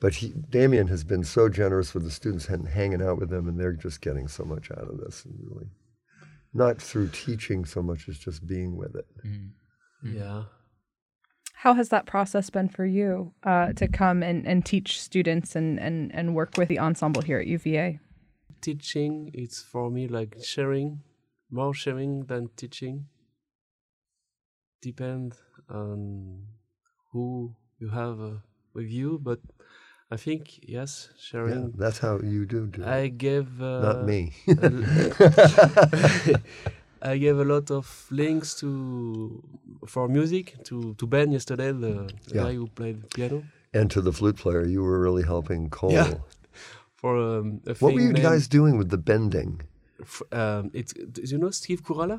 But 0.00 0.16
he, 0.16 0.34
Damien 0.50 0.88
has 0.88 1.04
been 1.04 1.24
so 1.24 1.48
generous 1.48 1.94
with 1.94 2.04
the 2.04 2.10
students 2.10 2.48
and 2.48 2.68
hanging 2.68 3.02
out 3.02 3.18
with 3.18 3.30
them, 3.30 3.48
and 3.48 3.58
they're 3.58 3.72
just 3.72 4.00
getting 4.02 4.28
so 4.28 4.44
much 4.44 4.70
out 4.70 4.88
of 4.88 4.98
this, 4.98 5.24
and 5.24 5.34
really, 5.40 5.68
not 6.52 6.82
through 6.82 7.08
teaching 7.08 7.64
so 7.64 7.82
much 7.82 8.08
as 8.08 8.18
just 8.18 8.46
being 8.46 8.76
with 8.76 8.94
it. 8.94 9.06
yeah. 10.04 10.44
How 11.60 11.72
has 11.72 11.88
that 11.88 12.04
process 12.04 12.50
been 12.50 12.68
for 12.68 12.84
you 12.84 13.32
uh, 13.42 13.72
to 13.72 13.88
come 13.88 14.22
and, 14.22 14.46
and 14.46 14.64
teach 14.64 15.00
students 15.00 15.56
and, 15.56 15.80
and, 15.80 16.14
and 16.14 16.34
work 16.34 16.58
with 16.58 16.68
the 16.68 16.78
ensemble 16.78 17.22
here 17.22 17.38
at 17.38 17.46
UVA? 17.46 17.98
Teaching, 18.60 19.30
it's 19.32 19.62
for 19.62 19.90
me 19.90 20.06
like 20.06 20.36
sharing, 20.44 21.00
more 21.50 21.72
sharing 21.72 22.24
than 22.26 22.50
teaching. 22.56 23.06
Depend 24.82 25.36
on 25.70 26.42
who 27.12 27.54
you 27.78 27.88
have 27.88 28.20
uh, 28.20 28.38
with 28.74 28.90
you, 28.90 29.18
but 29.22 29.40
I 30.10 30.18
think 30.18 30.60
yes, 30.62 31.08
Yeah, 31.16 31.22
sharing. 31.22 31.72
that's 31.74 31.98
how 31.98 32.20
you 32.20 32.44
do 32.44 32.66
do 32.66 32.82
it. 32.82 32.86
I 32.86 33.08
gave 33.08 33.62
uh, 33.62 33.80
Not 33.80 34.04
me. 34.04 34.34
I 37.12 37.18
gave 37.18 37.38
a 37.38 37.44
lot 37.44 37.70
of 37.70 37.86
links 38.10 38.54
to 38.60 39.42
for 39.86 40.08
music 40.08 40.46
to 40.68 40.94
to 40.94 41.06
Ben 41.06 41.32
yesterday, 41.32 41.70
the, 41.72 41.94
Yeah. 42.26 42.42
guy 42.42 42.52
who 42.58 42.66
played 42.78 42.96
piano. 43.14 43.42
and 43.74 43.90
to 43.90 44.00
the 44.00 44.12
flute 44.12 44.36
player, 44.42 44.64
you 44.74 44.82
were 44.82 45.00
really 45.06 45.22
helping 45.34 45.70
Cole. 45.70 45.92
Yeah. 45.92 46.14
For 47.00 47.12
um, 47.18 47.60
a 47.66 47.74
What 47.74 47.92
were 47.94 48.00
you 48.00 48.12
named- 48.12 48.22
guys 48.30 48.48
doing 48.48 48.78
with 48.78 48.88
the 48.90 48.98
bending? 48.98 49.60
um, 50.32 50.70
it's 50.72 50.92
do 51.14 51.20
you 51.32 51.38
know 51.38 51.50
Steve 51.50 51.82
Kujala, 51.86 52.18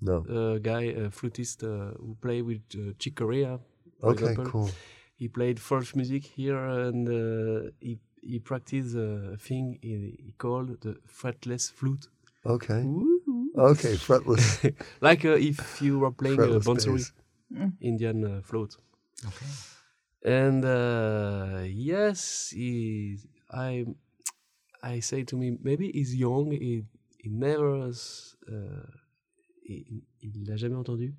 No. 0.00 0.16
a 0.28 0.58
guy, 0.60 0.82
a 1.04 1.10
flutist 1.10 1.62
uh, 1.64 1.68
who 2.02 2.14
played 2.20 2.44
with 2.50 2.62
uh, 2.74 2.92
Chick 3.00 3.14
Corea. 3.16 3.58
Okay, 4.02 4.26
example. 4.30 4.44
cool. 4.50 4.70
He 5.20 5.26
played 5.28 5.58
folk 5.58 5.86
music 5.96 6.24
here, 6.36 6.58
and 6.86 7.08
uh, 7.08 7.70
he 7.80 7.98
he 8.32 8.38
practiced 8.50 8.94
a 8.96 9.36
thing 9.46 9.78
he, 9.82 9.94
he 10.26 10.32
called 10.38 10.68
the 10.84 10.92
fretless 11.20 11.64
flute. 11.78 12.04
Okay. 12.44 12.82
Okay, 13.56 13.94
fretless. 13.94 14.74
like 15.00 15.24
uh, 15.24 15.36
if 15.38 15.80
you 15.80 16.00
were 16.00 16.10
playing 16.10 16.40
a 16.40 16.44
Fretless 16.44 16.64
Bansuri. 16.64 17.12
Indian 17.80 18.24
uh, 18.24 18.40
flute. 18.42 18.76
Okay. 19.24 19.46
And 20.24 20.64
uh, 20.64 21.62
yes, 21.64 22.50
he, 22.50 23.18
I, 23.50 23.86
I 24.82 25.00
say 25.00 25.22
to 25.24 25.36
me, 25.36 25.56
maybe 25.62 25.92
he's 25.92 26.14
young. 26.16 26.50
He, 26.50 26.84
he 27.18 27.28
never, 27.28 27.86
has, 27.86 28.34
uh, 28.50 28.86
il, 29.68 30.02
il 30.22 30.44
l'a 30.46 30.56
jamais 30.56 30.76
entendu. 30.76 31.14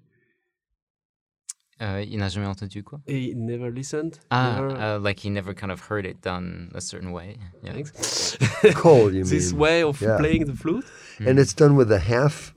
Uh, 1.81 2.01
il 2.09 2.17
n'a 2.17 2.29
jamais 2.29 2.47
entendu 2.47 2.83
quoi? 2.83 2.99
He 3.05 3.33
never 3.35 3.69
listened. 3.69 4.19
Ah, 4.31 4.61
never, 4.61 4.77
uh, 4.77 4.99
like 4.99 5.19
he 5.19 5.29
never 5.29 5.53
kind 5.53 5.71
of 5.71 5.81
heard 5.89 6.05
it 6.05 6.21
done 6.21 6.71
a 6.73 6.79
certain 6.79 7.11
way. 7.11 7.37
Yeah. 7.63 7.73
thanks. 7.73 8.37
Cole, 8.75 9.13
you 9.13 9.23
this 9.29 9.51
mean. 9.51 9.59
way 9.59 9.83
of 9.83 9.99
Yeah. 10.01 10.17
playing 10.17 10.45
the 10.45 10.55
flute. 10.55 10.85
And 11.19 11.37
it's 11.37 11.53
done 11.53 11.75
with 11.75 11.91
a 11.91 11.99
half. 11.99 12.53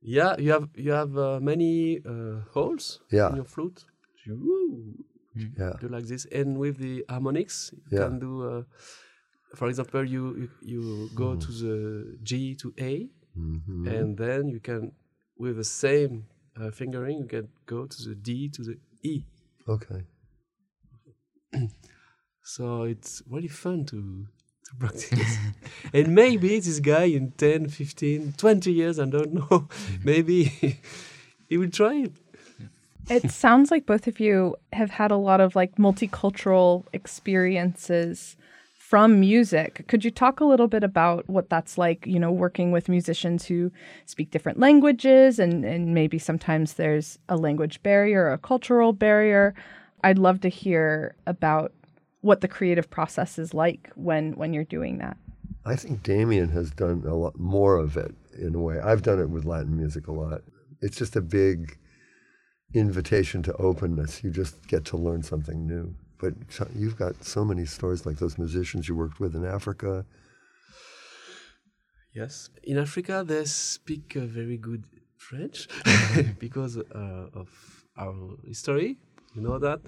Yeah, 0.00 0.36
you 0.38 0.52
have 0.52 0.68
you 0.76 0.92
have 0.92 1.18
uh, 1.18 1.40
many 1.40 1.98
uh, 2.06 2.42
holes 2.54 3.00
Yeah. 3.10 3.30
in 3.30 3.36
your 3.36 3.44
flute. 3.44 3.84
You 4.24 4.94
Yeah. 5.58 5.72
do 5.80 5.88
like 5.88 6.06
this, 6.06 6.24
and 6.32 6.58
with 6.58 6.78
the 6.78 7.04
harmonics, 7.08 7.72
you 7.90 7.98
Yeah. 7.98 8.04
can 8.06 8.18
do. 8.20 8.42
Uh, 8.46 8.62
for 9.56 9.68
example, 9.68 10.04
you 10.04 10.36
you, 10.36 10.48
you 10.62 11.10
go 11.14 11.34
Mm-hmm. 11.34 11.40
to 11.40 11.52
the 11.52 12.18
G 12.22 12.54
to 12.56 12.72
A, 12.78 13.08
Mhm. 13.36 13.86
and 13.86 14.16
then 14.16 14.48
you 14.48 14.60
can, 14.60 14.92
with 15.38 15.56
the 15.56 15.64
same 15.64 16.24
uh, 16.60 16.70
fingering, 16.70 17.18
you 17.18 17.26
can 17.26 17.48
go 17.66 17.86
to 17.86 18.08
the 18.08 18.14
D 18.14 18.48
to 18.50 18.62
the 18.62 18.78
E. 19.02 19.24
Okay. 19.68 20.04
So 22.48 22.84
it's 22.84 23.22
really 23.28 23.48
fun 23.48 23.84
to 23.86 24.26
to 24.64 24.76
practice. 24.78 25.36
and 25.92 26.14
maybe 26.14 26.58
this 26.58 26.80
guy 26.80 27.04
in 27.04 27.32
10, 27.32 27.68
15, 27.68 28.34
20 28.38 28.72
years, 28.72 28.98
I 28.98 29.04
don't 29.04 29.34
know, 29.34 29.68
maybe 30.02 30.44
he 31.46 31.58
will 31.58 31.68
try 31.68 31.94
it. 32.04 32.12
It 33.10 33.30
sounds 33.30 33.70
like 33.70 33.84
both 33.84 34.06
of 34.06 34.18
you 34.18 34.56
have 34.72 34.90
had 34.92 35.10
a 35.10 35.16
lot 35.16 35.42
of 35.42 35.56
like 35.56 35.76
multicultural 35.76 36.86
experiences 36.94 38.38
from 38.88 39.20
music. 39.20 39.84
Could 39.86 40.02
you 40.02 40.10
talk 40.10 40.40
a 40.40 40.46
little 40.46 40.66
bit 40.66 40.82
about 40.82 41.28
what 41.28 41.50
that's 41.50 41.76
like, 41.76 42.06
you 42.06 42.18
know, 42.18 42.32
working 42.32 42.72
with 42.72 42.88
musicians 42.88 43.44
who 43.44 43.70
speak 44.06 44.30
different 44.30 44.58
languages 44.58 45.38
and, 45.38 45.62
and 45.62 45.92
maybe 45.92 46.18
sometimes 46.18 46.72
there's 46.72 47.18
a 47.28 47.36
language 47.36 47.82
barrier, 47.82 48.32
a 48.32 48.38
cultural 48.38 48.94
barrier. 48.94 49.54
I'd 50.04 50.16
love 50.16 50.40
to 50.40 50.48
hear 50.48 51.14
about 51.26 51.74
what 52.22 52.40
the 52.40 52.48
creative 52.48 52.88
process 52.88 53.38
is 53.38 53.52
like 53.52 53.90
when 53.94 54.32
when 54.36 54.54
you're 54.54 54.64
doing 54.64 54.96
that. 54.98 55.18
I 55.66 55.76
think 55.76 56.02
Damien 56.02 56.48
has 56.48 56.70
done 56.70 57.04
a 57.06 57.14
lot 57.14 57.38
more 57.38 57.76
of 57.76 57.98
it 57.98 58.14
in 58.38 58.54
a 58.54 58.58
way. 58.58 58.80
I've 58.80 59.02
done 59.02 59.20
it 59.20 59.28
with 59.28 59.44
Latin 59.44 59.76
music 59.76 60.08
a 60.08 60.12
lot. 60.12 60.40
It's 60.80 60.96
just 60.96 61.14
a 61.14 61.20
big 61.20 61.76
invitation 62.72 63.42
to 63.42 63.52
openness. 63.56 64.24
You 64.24 64.30
just 64.30 64.66
get 64.66 64.86
to 64.86 64.96
learn 64.96 65.22
something 65.22 65.66
new. 65.66 65.94
But 66.18 66.34
you've 66.74 66.96
got 66.96 67.24
so 67.24 67.44
many 67.44 67.64
stories 67.64 68.04
like 68.06 68.18
those 68.18 68.38
musicians 68.38 68.88
you 68.88 68.96
worked 68.96 69.20
with 69.20 69.34
in 69.34 69.44
Africa. 69.44 70.04
Yes. 72.12 72.50
In 72.64 72.78
Africa, 72.78 73.24
they 73.26 73.44
speak 73.44 74.16
uh, 74.16 74.26
very 74.26 74.56
good 74.56 74.84
French 75.16 75.68
because 76.38 76.76
uh, 76.76 77.40
of 77.40 77.48
our 77.96 78.36
history. 78.46 78.98
You 79.34 79.42
know 79.42 79.58
that? 79.58 79.80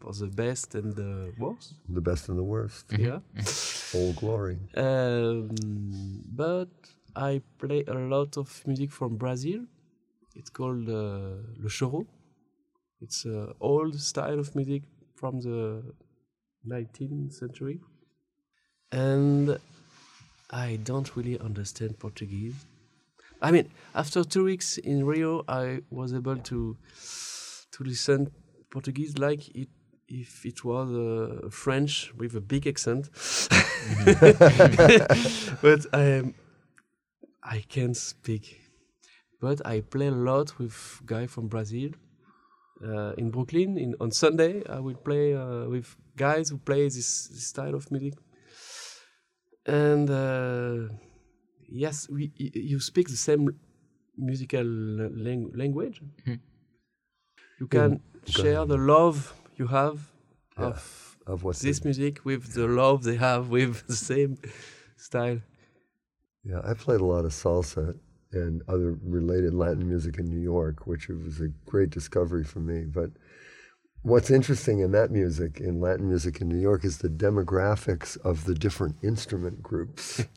For 0.00 0.12
the 0.12 0.26
best 0.26 0.74
and 0.74 0.94
the 0.94 1.32
worst. 1.38 1.74
The 1.88 2.00
best 2.00 2.28
and 2.28 2.38
the 2.38 2.44
worst. 2.44 2.86
Yeah. 2.98 3.20
Full 3.44 4.12
glory. 4.14 4.58
Um, 4.76 5.50
but 6.34 6.68
I 7.14 7.40
play 7.58 7.84
a 7.86 7.94
lot 7.94 8.36
of 8.36 8.48
music 8.66 8.90
from 8.92 9.16
Brazil. 9.16 9.60
It's 10.34 10.50
called 10.50 10.88
uh, 10.88 11.38
le 11.62 11.68
choro. 11.68 12.06
It's 13.00 13.24
an 13.24 13.54
old 13.60 13.98
style 14.00 14.38
of 14.38 14.54
music 14.54 14.82
from 15.16 15.40
the 15.40 15.82
19th 16.66 17.32
century. 17.32 17.80
And 18.92 19.58
I 20.50 20.78
don't 20.84 21.16
really 21.16 21.38
understand 21.40 21.98
Portuguese. 21.98 22.54
I 23.42 23.50
mean, 23.50 23.70
after 23.94 24.24
two 24.24 24.44
weeks 24.44 24.78
in 24.78 25.04
Rio, 25.04 25.44
I 25.48 25.80
was 25.90 26.14
able 26.14 26.36
to 26.36 26.76
to 27.72 27.84
listen 27.84 28.30
Portuguese 28.70 29.18
like 29.18 29.48
it 29.54 29.68
if 30.08 30.46
it 30.46 30.64
was 30.64 30.90
uh, 30.92 31.48
French 31.50 32.12
with 32.16 32.34
a 32.36 32.40
big 32.40 32.66
accent. 32.66 33.10
but 35.62 35.86
I 35.92 36.02
am 36.02 36.34
I 37.42 37.64
can't 37.68 37.96
speak. 37.96 38.60
But 39.40 39.66
I 39.66 39.82
play 39.82 40.06
a 40.06 40.12
lot 40.12 40.58
with 40.58 41.02
guy 41.04 41.26
from 41.26 41.48
Brazil. 41.48 41.90
Uh, 42.84 43.12
in 43.16 43.30
Brooklyn, 43.30 43.78
in 43.78 43.94
on 44.00 44.10
Sunday, 44.10 44.62
I 44.68 44.78
will 44.80 44.96
play 45.08 45.34
uh, 45.34 45.68
with 45.70 45.96
guys 46.16 46.50
who 46.50 46.58
play 46.58 46.84
this, 46.84 47.28
this 47.28 47.46
style 47.46 47.74
of 47.74 47.90
music. 47.90 48.14
And 49.66 50.08
uh, 50.10 50.92
yes, 51.68 52.08
we, 52.08 52.32
y- 52.38 52.50
you 52.54 52.78
speak 52.80 53.08
the 53.08 53.16
same 53.16 53.48
musical 54.16 54.64
lang- 54.64 55.50
language. 55.54 56.00
Mhm. 56.26 56.40
You 57.60 57.66
can 57.66 57.90
go 57.90 58.00
share 58.42 58.64
the 58.66 58.76
love 58.76 59.32
you 59.58 59.66
have 59.68 59.98
Yeah. 60.58 60.66
of 60.68 61.16
Of 61.26 61.42
what 61.42 61.56
this 61.56 61.78
they- 61.80 61.88
music 61.88 62.24
with 62.24 62.52
the 62.54 62.66
love 62.68 63.02
they 63.02 63.16
have 63.16 63.48
with 63.50 63.86
the 63.92 63.96
same 63.96 64.36
style. 64.96 65.40
Yeah, 66.44 66.60
I 66.70 66.74
played 66.74 67.00
a 67.00 67.04
lot 67.04 67.24
of 67.24 67.32
salsa 67.32 67.98
and 68.32 68.62
other 68.68 68.98
related 69.02 69.54
Latin 69.54 69.88
music 69.88 70.18
in 70.18 70.26
New 70.26 70.40
York, 70.40 70.86
which 70.86 71.08
was 71.08 71.40
a 71.40 71.48
great 71.64 71.90
discovery 71.90 72.44
for 72.44 72.60
me. 72.60 72.84
But 72.84 73.10
what's 74.02 74.30
interesting 74.30 74.80
in 74.80 74.92
that 74.92 75.10
music, 75.10 75.60
in 75.60 75.80
Latin 75.80 76.08
music 76.08 76.40
in 76.40 76.48
New 76.48 76.60
York, 76.60 76.84
is 76.84 76.98
the 76.98 77.08
demographics 77.08 78.18
of 78.18 78.44
the 78.44 78.54
different 78.54 78.96
instrument 79.02 79.62
groups. 79.62 80.24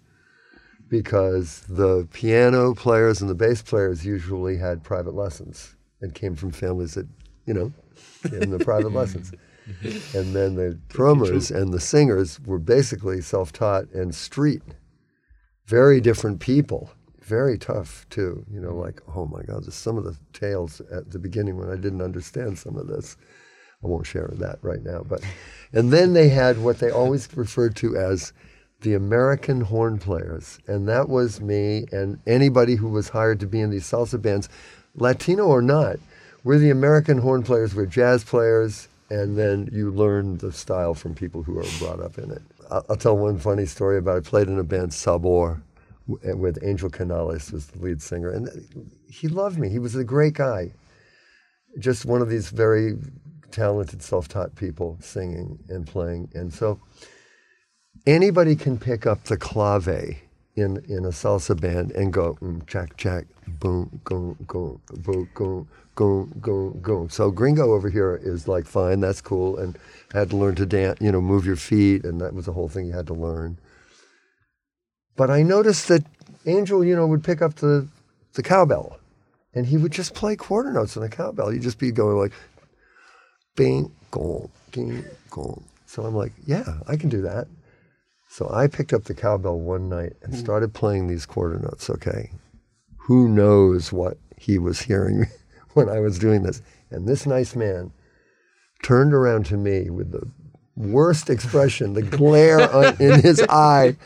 because 0.90 1.62
the 1.70 2.08
piano 2.12 2.74
players 2.74 3.22
and 3.22 3.30
the 3.30 3.36
bass 3.36 3.62
players 3.62 4.06
usually 4.06 4.58
had 4.58 4.84
private 4.84 5.14
lessons 5.14 5.76
and 6.02 6.14
came 6.14 6.36
from 6.36 6.52
families 6.52 6.96
that, 6.96 7.08
you 7.46 7.54
know, 7.54 7.72
in 8.32 8.50
the 8.50 8.60
private 8.60 8.92
lessons. 8.94 9.32
And 10.16 10.36
then 10.36 10.56
the 10.56 10.80
drummers 10.90 11.52
and 11.52 11.72
the 11.72 11.80
singers 11.80 12.40
were 12.42 12.58
basically 12.58 13.22
self 13.22 13.54
taught 13.54 13.90
and 13.92 14.14
street 14.14 14.64
very 15.68 16.02
different 16.02 16.40
people. 16.40 16.92
Very 17.30 17.60
tough 17.60 18.08
too. 18.10 18.44
You 18.52 18.60
know, 18.60 18.70
mm-hmm. 18.70 18.80
like 18.80 19.02
oh 19.16 19.28
my 19.28 19.44
God, 19.44 19.64
there's 19.64 19.76
some 19.76 20.00
of 20.00 20.04
the 20.04 20.18
tales 20.34 20.82
at 20.92 21.12
the 21.12 21.20
beginning 21.20 21.58
when 21.58 21.70
I 21.70 21.76
didn't 21.76 22.02
understand 22.02 22.58
some 22.58 22.76
of 22.76 22.88
this. 22.88 23.18
I 23.84 23.88
won't 23.88 24.08
share 24.08 24.32
that 24.34 24.58
right 24.64 24.84
now, 24.84 25.04
but 25.08 25.22
and 25.72 25.94
then 25.94 26.14
they 26.14 26.30
had 26.30 26.58
what 26.58 26.80
they 26.80 26.90
always 26.90 27.30
referred 27.38 27.76
to 27.78 27.96
as 27.96 28.34
the 28.82 28.96
American 28.96 29.62
horn 29.62 30.00
players, 30.00 30.58
and 30.66 30.88
that 30.90 31.08
was 31.08 31.40
me 31.40 31.86
and 31.92 32.18
anybody 32.26 32.76
who 32.76 32.88
was 32.88 33.10
hired 33.10 33.40
to 33.42 33.48
be 33.48 33.62
in 33.62 33.70
these 33.70 33.86
salsa 33.86 34.20
bands, 34.20 34.50
Latino 34.96 35.46
or 35.46 35.62
not. 35.62 35.98
We're 36.44 36.58
the 36.58 36.72
American 36.72 37.20
horn 37.20 37.44
players. 37.44 37.76
We're 37.76 37.86
jazz 37.86 38.24
players, 38.24 38.88
and 39.12 39.38
then 39.38 39.70
you 39.72 39.92
learn 39.92 40.38
the 40.38 40.52
style 40.52 40.96
from 40.96 41.14
people 41.14 41.44
who 41.44 41.60
are 41.60 41.66
brought 41.78 42.00
up 42.00 42.18
in 42.18 42.32
it. 42.32 42.42
I'll, 42.72 42.86
I'll 42.90 42.96
tell 42.96 43.18
one 43.18 43.38
funny 43.38 43.68
story 43.68 44.00
about. 44.00 44.18
I 44.18 44.22
played 44.22 44.48
in 44.48 44.58
a 44.58 44.64
band 44.64 44.94
Sabor 44.94 45.62
with 46.10 46.60
Angel 46.64 46.90
Canales 46.90 47.52
was 47.52 47.68
the 47.68 47.80
lead 47.80 48.02
singer, 48.02 48.32
and 48.32 48.50
he 49.08 49.28
loved 49.28 49.60
me. 49.60 49.70
He 49.70 49.80
was 49.80 49.96
a 49.96 50.04
great 50.04 50.34
guy. 50.34 50.72
Just 51.78 52.06
one 52.06 52.22
of 52.22 52.30
these 52.30 52.50
very 52.50 52.98
talented, 53.52 54.02
self-taught 54.02 54.56
people 54.56 54.98
singing 55.02 55.60
and 55.70 55.86
playing, 55.86 56.30
and 56.34 56.54
so 56.54 56.80
anybody 58.06 58.56
can 58.56 58.78
pick 58.78 59.06
up 59.06 59.24
the 59.26 59.38
clave 59.38 59.88
in, 60.56 60.78
in 60.88 61.06
a 61.06 61.10
salsa 61.10 61.60
band 61.60 61.92
and 61.92 62.12
go 62.12 62.38
mm, 62.42 62.66
jack 62.66 62.98
jack 62.98 63.26
boom 63.48 64.02
go 64.04 64.36
go 64.48 64.80
boom 65.04 65.30
go 65.34 65.68
go 65.96 66.24
go 66.40 66.70
go. 66.82 67.08
So 67.10 67.30
gringo 67.30 67.74
over 67.74 67.90
here 67.90 68.20
is 68.24 68.48
like 68.48 68.66
fine, 68.66 69.02
that's 69.02 69.20
cool, 69.20 69.58
and 69.58 69.78
I 70.14 70.20
had 70.20 70.30
to 70.30 70.38
learn 70.38 70.56
to 70.56 70.66
dance, 70.66 71.00
you 71.02 71.12
know, 71.12 71.20
move 71.20 71.46
your 71.46 71.58
feet, 71.58 72.06
and 72.06 72.22
that 72.22 72.34
was 72.34 72.46
the 72.46 72.54
whole 72.54 72.70
thing 72.70 72.86
you 72.86 72.94
had 72.94 73.08
to 73.08 73.14
learn. 73.14 73.58
But 75.20 75.30
I 75.30 75.44
noticed 75.44 75.90
that 75.90 76.06
Angel, 76.46 76.82
you 76.82 76.96
know, 76.96 77.06
would 77.06 77.26
pick 77.26 77.42
up 77.42 77.56
the 77.56 77.90
the 78.36 78.42
cowbell, 78.42 78.98
and 79.54 79.66
he 79.66 79.76
would 79.76 79.92
just 79.92 80.14
play 80.14 80.38
quarter 80.38 80.72
notes 80.72 80.96
on 80.96 81.04
the 81.04 81.10
cowbell. 81.10 81.50
He'd 81.50 81.62
just 81.62 81.78
be 81.78 81.92
going 81.92 82.16
like 82.16 82.32
bing 83.58 83.92
gong 84.12 84.50
ding 84.72 85.04
gong. 85.30 85.66
So 85.88 86.06
I'm 86.06 86.16
like, 86.16 86.32
yeah, 86.46 86.78
I 86.88 86.96
can 86.96 87.10
do 87.10 87.22
that. 87.24 87.48
So 88.30 88.50
I 88.50 88.68
picked 88.68 88.94
up 88.94 89.04
the 89.04 89.14
cowbell 89.14 89.60
one 89.60 89.90
night 89.90 90.14
and 90.24 90.34
hmm. 90.34 90.40
started 90.40 90.74
playing 90.74 91.08
these 91.08 91.26
quarter 91.26 91.60
notes, 91.60 91.90
okay? 91.90 92.32
Who 93.08 93.28
knows 93.28 93.92
what 93.92 94.18
he 94.38 94.58
was 94.58 94.84
hearing 94.84 95.26
when 95.74 95.90
I 95.90 96.00
was 96.00 96.18
doing 96.18 96.44
this? 96.44 96.62
And 96.92 97.10
this 97.10 97.26
nice 97.26 97.58
man 97.58 97.92
turned 98.84 99.14
around 99.14 99.48
to 99.48 99.58
me 99.58 99.90
with 99.90 100.14
the 100.14 100.32
worst 100.78 101.30
expression, 101.30 101.92
the 101.92 102.04
glare 102.04 102.74
on, 102.74 102.96
in 103.02 103.22
his 103.22 103.44
eye, 103.50 103.98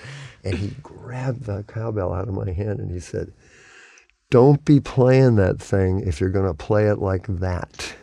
and 0.44 0.56
he 0.56 0.70
grabbed 0.82 1.44
the 1.46 1.64
cowbell 1.64 2.14
out 2.14 2.28
of 2.28 2.34
my 2.34 2.52
hand 2.52 2.80
and 2.80 2.92
he 2.92 3.00
said, 3.00 3.32
Don't 4.30 4.64
be 4.66 4.80
playing 4.80 5.36
that 5.38 5.60
thing 5.60 6.02
if 6.06 6.20
you're 6.20 6.30
going 6.30 6.48
to 6.48 6.54
play 6.54 6.88
it 6.88 7.00
like 7.00 7.28
that 7.28 7.96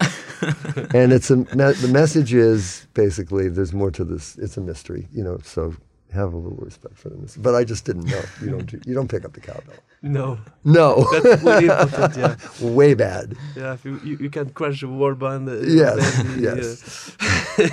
and 0.94 1.12
it's 1.12 1.30
a 1.30 1.36
the 1.36 1.90
message 1.92 2.34
is 2.34 2.86
basically 2.94 3.48
there's 3.48 3.72
more 3.72 3.90
to 3.90 4.04
this. 4.04 4.36
It's 4.38 4.56
a 4.56 4.60
mystery, 4.60 5.08
you 5.12 5.22
know. 5.24 5.38
So 5.42 5.74
have 6.12 6.32
a 6.32 6.36
little 6.36 6.58
respect 6.58 6.96
for 6.96 7.08
the 7.08 7.16
mystery. 7.16 7.42
But 7.42 7.54
I 7.54 7.64
just 7.64 7.84
didn't 7.84 8.04
know. 8.06 8.22
You 8.42 8.50
don't 8.50 8.66
do, 8.66 8.80
you 8.86 8.94
don't 8.94 9.08
pick 9.08 9.24
up 9.24 9.32
the 9.32 9.40
cowbell. 9.40 9.74
No, 10.02 10.38
No, 10.64 11.06
that's 11.22 11.42
really 11.42 11.66
important. 11.66 12.16
Yeah, 12.16 12.36
way 12.60 12.94
bad. 12.94 13.36
yeah. 13.56 13.72
If 13.72 13.84
you, 13.86 14.00
you, 14.04 14.16
you 14.18 14.30
can 14.30 14.50
crash 14.50 14.82
a 14.82 14.88
wall 14.88 15.14
band. 15.14 15.48
Uh, 15.48 15.60
Yes, 15.60 16.22
band, 16.22 16.40
yes. 16.40 17.16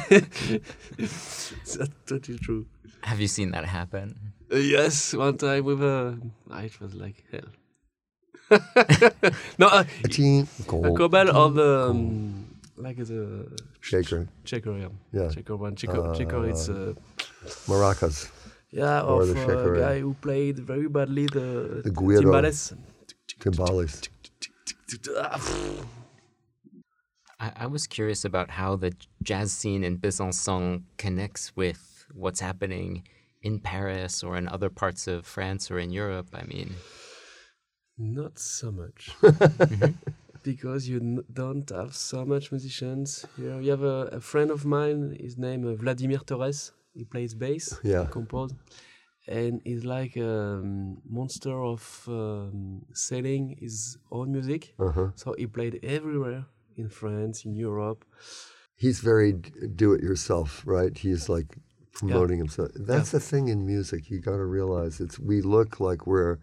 yeah. 0.09 0.19
that's 0.97 1.89
totally 2.05 2.37
true. 2.39 2.65
Have 3.03 3.19
you 3.19 3.27
seen 3.27 3.51
that 3.51 3.65
happen? 3.65 4.33
Uh, 4.51 4.57
yes, 4.57 5.13
one 5.13 5.37
time 5.37 5.63
with 5.65 5.81
a, 5.81 6.19
ah, 6.49 6.59
it 6.61 6.79
was 6.79 6.93
like 6.93 7.23
hell. 7.31 7.49
no, 9.57 9.67
uh, 9.67 9.83
Ching, 10.09 10.47
a 10.59 10.63
gold, 10.63 10.97
cobel 10.97 11.35
or 11.35 11.49
the 11.51 11.89
um, 11.89 12.45
like 12.75 12.97
the 12.97 13.47
shaker, 13.79 14.27
checker, 14.43 14.77
yeah, 14.77 14.89
Yeah. 15.13 15.29
checker 15.29 15.55
one, 15.55 15.75
checker, 15.75 16.13
checker. 16.15 16.49
It's 16.49 16.67
uh, 16.67 16.93
maracas. 17.67 18.29
yeah, 18.71 19.01
or 19.01 19.21
of 19.21 19.27
the 19.29 19.33
a 19.33 19.37
shaker, 19.45 19.75
guy 19.79 19.99
who 20.01 20.13
played 20.15 20.59
very 20.59 20.89
badly 20.89 21.27
the, 21.27 21.81
The 21.83 21.91
guiro. 21.91 22.21
timbales. 22.23 22.73
Timbales. 23.39 24.09
I, 27.39 27.51
I 27.55 27.65
was 27.67 27.87
curious 27.87 28.25
about 28.25 28.51
how 28.51 28.75
the 28.75 28.93
jazz 29.23 29.51
scene 29.53 29.83
in 29.83 29.97
Besançon 29.97 30.83
connects 30.97 31.55
with 31.55 31.90
what's 32.13 32.39
happening 32.39 33.03
in 33.41 33.59
Paris 33.59 34.23
or 34.23 34.37
in 34.37 34.47
other 34.47 34.69
parts 34.69 35.07
of 35.07 35.25
France 35.25 35.71
or 35.71 35.79
in 35.79 35.91
Europe. 35.91 36.27
I 36.33 36.43
mean, 36.43 36.75
Not 37.97 38.39
so 38.39 38.71
much. 38.71 39.11
because 40.43 40.87
you 40.89 40.97
n- 40.97 41.23
don't 41.31 41.69
have 41.69 41.95
so 41.95 42.25
much 42.25 42.51
musicians 42.51 43.25
here. 43.37 43.59
You 43.61 43.71
have 43.71 43.83
a, 43.83 43.99
a 44.13 44.19
friend 44.19 44.49
of 44.51 44.65
mine, 44.65 45.15
his 45.19 45.37
name 45.37 45.67
uh, 45.67 45.75
Vladimir 45.75 46.19
Torres. 46.19 46.71
He 46.93 47.05
plays 47.05 47.33
bass, 47.33 47.79
Yeah. 47.83 48.07
compose, 48.11 48.53
and 49.27 49.61
he's 49.63 49.85
like 49.85 50.17
a 50.17 50.29
um, 50.59 50.97
monster 51.09 51.55
of 51.63 52.03
um, 52.07 52.81
selling 52.93 53.55
his 53.59 53.97
own 54.11 54.31
music. 54.33 54.73
Uh-huh. 54.77 55.11
So 55.15 55.33
he 55.37 55.47
played 55.47 55.79
everywhere 55.83 56.45
in 56.75 56.89
France, 56.89 57.45
in 57.45 57.55
Europe. 57.55 58.03
He's 58.75 58.99
very 58.99 59.33
d- 59.33 59.51
do-it-yourself, 59.75 60.63
right? 60.65 60.97
He's 60.97 61.29
like 61.29 61.55
promoting 61.93 62.37
himself. 62.37 62.69
That's 62.75 63.11
the 63.11 63.19
thing 63.19 63.47
in 63.47 63.65
music. 63.65 64.09
You 64.09 64.19
got 64.19 64.37
to 64.37 64.45
realize 64.45 64.99
it's 64.99 65.19
we 65.19 65.41
look 65.41 65.79
like 65.79 66.07
we're, 66.07 66.37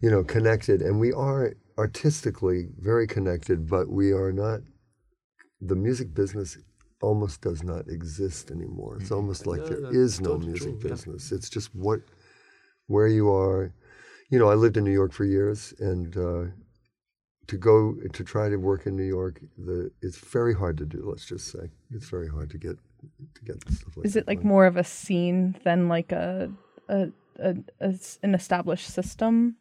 you 0.00 0.10
know, 0.10 0.24
connected, 0.24 0.82
and 0.82 0.98
we 0.98 1.12
are 1.12 1.54
artistically 1.78 2.68
very 2.78 3.06
connected, 3.06 3.68
but 3.68 3.88
we 3.88 4.12
are 4.12 4.32
not. 4.32 4.60
The 5.60 5.76
music 5.76 6.12
business 6.14 6.58
almost 7.00 7.40
does 7.40 7.62
not 7.62 7.88
exist 7.88 8.50
anymore. 8.50 8.98
It's 9.00 9.10
almost 9.10 9.46
like 9.46 9.60
Yeah, 9.60 9.68
there 9.68 9.92
no 10.20 10.38
music 10.38 10.74
yeah. 10.82 10.90
business. 10.90 11.32
It's 11.32 11.50
just 11.50 11.74
what, 11.74 12.00
where 12.86 13.08
you 13.08 13.30
are. 13.30 13.72
You 14.30 14.38
know, 14.38 14.48
I 14.48 14.54
lived 14.54 14.76
in 14.76 14.84
New 14.84 14.92
York 14.92 15.12
for 15.12 15.24
years, 15.24 15.74
and 15.78 16.16
uh, 16.16 16.44
to 17.48 17.56
go 17.58 17.94
to 18.12 18.24
try 18.24 18.48
to 18.48 18.56
work 18.56 18.86
in 18.86 18.96
New 18.96 19.10
York, 19.18 19.40
the 19.58 19.90
it's 20.00 20.18
very 20.18 20.54
hard 20.54 20.78
to 20.78 20.86
do. 20.86 21.04
Let's 21.04 21.26
just 21.26 21.50
say 21.52 21.70
it's 21.90 22.08
very 22.08 22.28
hard 22.28 22.50
to 22.50 22.58
get 22.58 22.76
to 23.34 23.44
get 23.44 23.56
stuff 23.70 23.96
like 23.96 24.06
Is 24.06 24.16
it 24.16 24.26
like 24.26 24.38
going. 24.38 24.48
more 24.48 24.66
of 24.66 24.76
a 24.76 24.84
scene 24.84 25.56
than 25.64 25.88
like 25.88 26.12
a, 26.12 26.50
a, 26.88 27.08
a, 27.38 27.54
a 27.80 27.88
s- 27.88 28.18
an 28.22 28.34
established 28.34 28.88
system? 28.90 29.56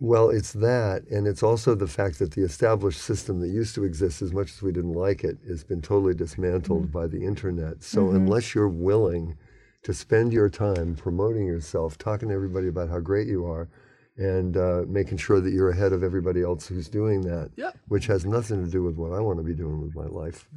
Well, 0.00 0.28
it's 0.28 0.52
that, 0.54 1.04
and 1.10 1.26
it's 1.26 1.42
also 1.42 1.74
the 1.74 1.86
fact 1.86 2.18
that 2.18 2.32
the 2.32 2.42
established 2.42 3.00
system 3.00 3.40
that 3.40 3.48
used 3.48 3.74
to 3.76 3.84
exist, 3.84 4.20
as 4.22 4.32
much 4.32 4.50
as 4.50 4.60
we 4.60 4.72
didn't 4.72 4.92
like 4.92 5.24
it, 5.24 5.38
has 5.48 5.62
been 5.64 5.80
totally 5.80 6.14
dismantled 6.14 6.90
by 6.92 7.06
the 7.06 7.24
internet. 7.24 7.82
So 7.82 8.10
unless 8.10 8.54
you're 8.54 8.68
willing 8.68 9.36
to 9.84 9.94
spend 9.94 10.32
your 10.32 10.50
time 10.50 10.96
promoting 10.96 11.46
yourself, 11.46 11.96
talking 11.96 12.28
to 12.28 12.34
everybody 12.34 12.68
about 12.68 12.88
how 12.90 13.00
great 13.00 13.28
you 13.28 13.46
are, 13.46 13.68
and 14.16 14.56
uh, 14.56 14.82
making 14.88 15.18
sure 15.18 15.40
that 15.40 15.52
you're 15.52 15.70
ahead 15.70 15.92
of 15.92 16.02
everybody 16.02 16.42
else 16.42 16.66
who's 16.66 16.88
doing 16.88 17.20
that, 17.22 17.50
Yeah. 17.56 17.70
which 17.88 18.06
has 18.06 18.26
nothing 18.26 18.64
to 18.64 18.70
do 18.70 18.82
with 18.82 18.96
what 18.96 19.12
I 19.12 19.20
want 19.20 19.38
to 19.38 19.44
be 19.44 19.54
doing 19.54 19.80
with 19.80 19.94
my 19.94 20.06
life. 20.06 20.48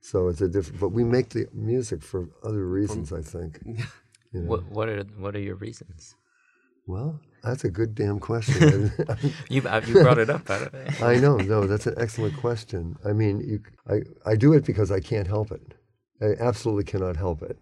So 0.00 0.28
it's 0.28 0.40
a 0.40 0.48
different. 0.48 0.80
But 0.80 0.90
we 0.90 1.04
make 1.04 1.30
the 1.30 1.46
music 1.52 2.02
for 2.02 2.28
other 2.44 2.66
reasons, 2.66 3.12
I 3.12 3.22
think. 3.22 3.60
You 4.30 4.42
know? 4.42 4.48
What 4.50 4.64
what 4.70 4.88
are 4.90 5.04
what 5.16 5.34
are 5.34 5.40
your 5.40 5.54
reasons? 5.54 6.14
Well, 6.86 7.18
that's 7.42 7.64
a 7.64 7.70
good 7.70 7.94
damn 7.94 8.18
question. 8.20 8.92
You 9.48 9.62
uh, 9.66 9.80
you 9.86 9.94
brought 10.02 10.18
it 10.18 10.28
up. 10.28 10.50
I 10.50 10.58
don't- 10.58 11.02
I 11.12 11.16
know, 11.16 11.36
no, 11.38 11.66
that's 11.66 11.86
an 11.86 11.94
excellent 11.96 12.36
question. 12.36 12.96
I 13.08 13.12
mean, 13.14 13.40
you, 13.40 13.60
I, 13.88 14.00
I 14.30 14.36
do 14.36 14.52
it 14.52 14.66
because 14.66 14.90
I 14.90 15.00
can't 15.00 15.26
help 15.26 15.50
it. 15.50 15.62
I 16.20 16.34
absolutely 16.40 16.84
cannot 16.84 17.16
help 17.16 17.40
it. 17.40 17.56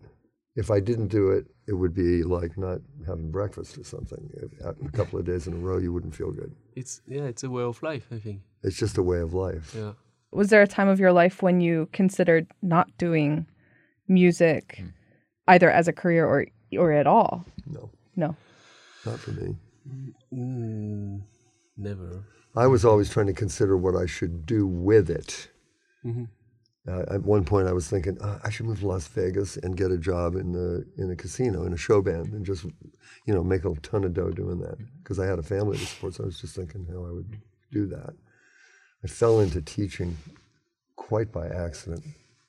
If 0.57 0.70
I 0.72 0.81
didn't 0.81 1.09
do 1.09 1.31
it, 1.31 1.44
it 1.68 1.75
would 1.75 1.94
be 1.94 2.25
like 2.25 2.59
not 2.59 2.79
having 3.07 3.31
breakfast 3.31 3.79
or 3.79 3.85
something. 3.85 4.29
If, 4.42 4.51
a 4.66 4.90
couple 4.90 5.20
of 5.20 5.25
days 5.25 5.46
in 5.46 5.53
a 5.55 5.59
row, 5.59 5.79
you 5.79 5.92
wouldn't 5.92 6.16
feel 6.16 6.33
good. 6.33 6.53
It's 6.75 7.01
yeah, 7.07 7.25
it's 7.33 7.44
a 7.44 7.51
way 7.51 7.62
of 7.62 7.81
life. 7.83 8.07
I 8.11 8.18
think. 8.18 8.40
It's 8.64 8.77
just 8.77 8.99
a 8.99 9.03
way 9.05 9.20
of 9.20 9.35
life. 9.35 9.72
Yeah. 9.77 9.92
Was 10.37 10.51
there 10.51 10.61
a 10.61 10.66
time 10.66 10.88
of 10.88 11.01
your 11.01 11.12
life 11.12 11.42
when 11.42 11.61
you 11.62 11.88
considered 11.92 12.46
not 12.61 12.87
doing 12.99 13.46
music 14.07 14.83
either 15.49 15.70
as 15.70 15.88
a 15.88 15.92
career 15.94 16.27
or 16.27 16.46
or 16.79 16.92
at 16.92 17.07
all? 17.07 17.44
No, 17.66 17.90
No. 18.16 18.37
not 19.07 19.18
for 19.18 19.31
me. 19.33 19.57
Mm, 20.33 21.22
never. 21.79 22.25
I 22.55 22.66
was 22.66 22.85
always 22.85 23.09
trying 23.11 23.29
to 23.29 23.33
consider 23.33 23.77
what 23.79 23.94
I 23.96 24.07
should 24.07 24.44
do 24.46 24.66
with 24.66 25.09
it. 25.11 25.49
Uh, 26.88 27.05
at 27.11 27.22
one 27.25 27.44
point, 27.44 27.66
I 27.66 27.72
was 27.72 27.88
thinking 27.88 28.16
uh, 28.20 28.38
I 28.44 28.51
should 28.51 28.66
move 28.66 28.81
to 28.81 28.87
Las 28.87 29.09
Vegas 29.09 29.57
and 29.57 29.77
get 29.77 29.90
a 29.90 29.99
job 29.99 30.37
in 30.37 30.55
a 30.55 31.03
in 31.03 31.11
a 31.11 31.16
casino 31.16 31.64
in 31.64 31.72
a 31.72 31.77
show 31.77 32.01
band 32.03 32.33
and 32.35 32.44
just, 32.46 32.64
you 33.27 33.35
know, 33.35 33.42
make 33.42 33.64
a 33.64 33.75
ton 33.83 34.05
of 34.05 34.12
dough 34.14 34.31
doing 34.31 34.61
that 34.61 34.77
because 35.03 35.18
I 35.18 35.27
had 35.27 35.38
a 35.40 35.42
family 35.42 35.79
to 35.79 35.87
support. 35.87 36.14
So 36.14 36.25
I 36.25 36.27
was 36.27 36.40
just 36.40 36.55
thinking 36.55 36.87
how 36.92 37.05
I 37.07 37.11
would 37.11 37.31
do 37.72 37.87
that. 37.88 38.12
I 39.05 39.09
fell 39.09 39.41
into 39.41 39.61
teaching 39.63 40.17
quite 40.97 41.33
by 41.33 41.47
accident. 41.49 42.05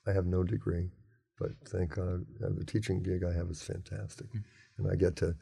I 0.06 0.12
have 0.12 0.26
no 0.26 0.42
degree, 0.42 0.90
but 1.38 1.50
thank 1.68 1.94
God 1.94 2.24
uh, 2.44 2.48
the 2.56 2.64
teaching 2.64 3.02
gig 3.02 3.22
I 3.24 3.32
have 3.32 3.48
is 3.50 3.62
fantastic, 3.62 4.26
and 4.78 4.90
I 4.90 4.96
get 4.96 5.16
to 5.16 5.36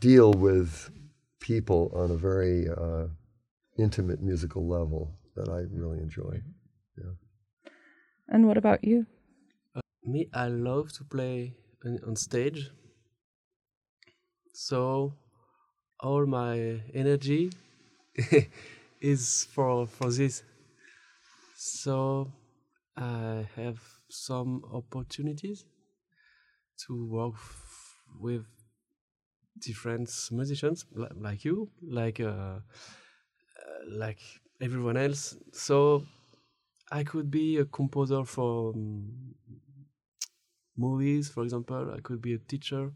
deal 0.00 0.32
with 0.32 0.90
people 1.40 1.90
on 1.94 2.10
a 2.10 2.16
very 2.16 2.68
uh, 2.68 3.06
intimate 3.78 4.22
musical 4.22 4.68
level 4.68 5.18
that 5.34 5.48
I 5.48 5.64
really 5.72 5.98
enjoy. 5.98 6.40
Yeah. 6.98 7.70
And 8.28 8.46
what 8.46 8.56
about 8.56 8.84
you? 8.84 9.06
Me, 10.04 10.28
I 10.32 10.48
love 10.48 10.92
to 10.92 11.04
play 11.04 11.54
on, 11.84 11.98
on 12.06 12.16
stage. 12.16 12.70
So 14.52 15.14
all 16.00 16.26
my 16.26 16.80
energy 16.94 17.50
is 19.00 19.44
for 19.44 19.86
for 19.86 20.10
this. 20.10 20.42
So 21.56 22.32
I 22.96 23.48
have 23.56 23.80
some 24.08 24.64
opportunities 24.72 25.64
to 26.78 27.06
work 27.06 27.34
with 28.18 28.46
different 29.58 30.10
musicians 30.30 30.86
li- 30.92 31.08
like 31.16 31.44
you, 31.44 31.70
like 31.82 32.20
uh, 32.20 32.26
uh, 32.28 32.60
like 33.88 34.20
everyone 34.60 34.96
else. 34.96 35.36
So 35.52 36.04
I 36.90 37.04
could 37.04 37.30
be 37.30 37.58
a 37.58 37.64
composer 37.66 38.24
for 38.24 38.74
um, 38.74 39.34
movies, 40.76 41.28
for 41.28 41.42
example. 41.42 41.92
I 41.92 42.00
could 42.00 42.20
be 42.22 42.34
a 42.34 42.38
teacher, 42.38 42.92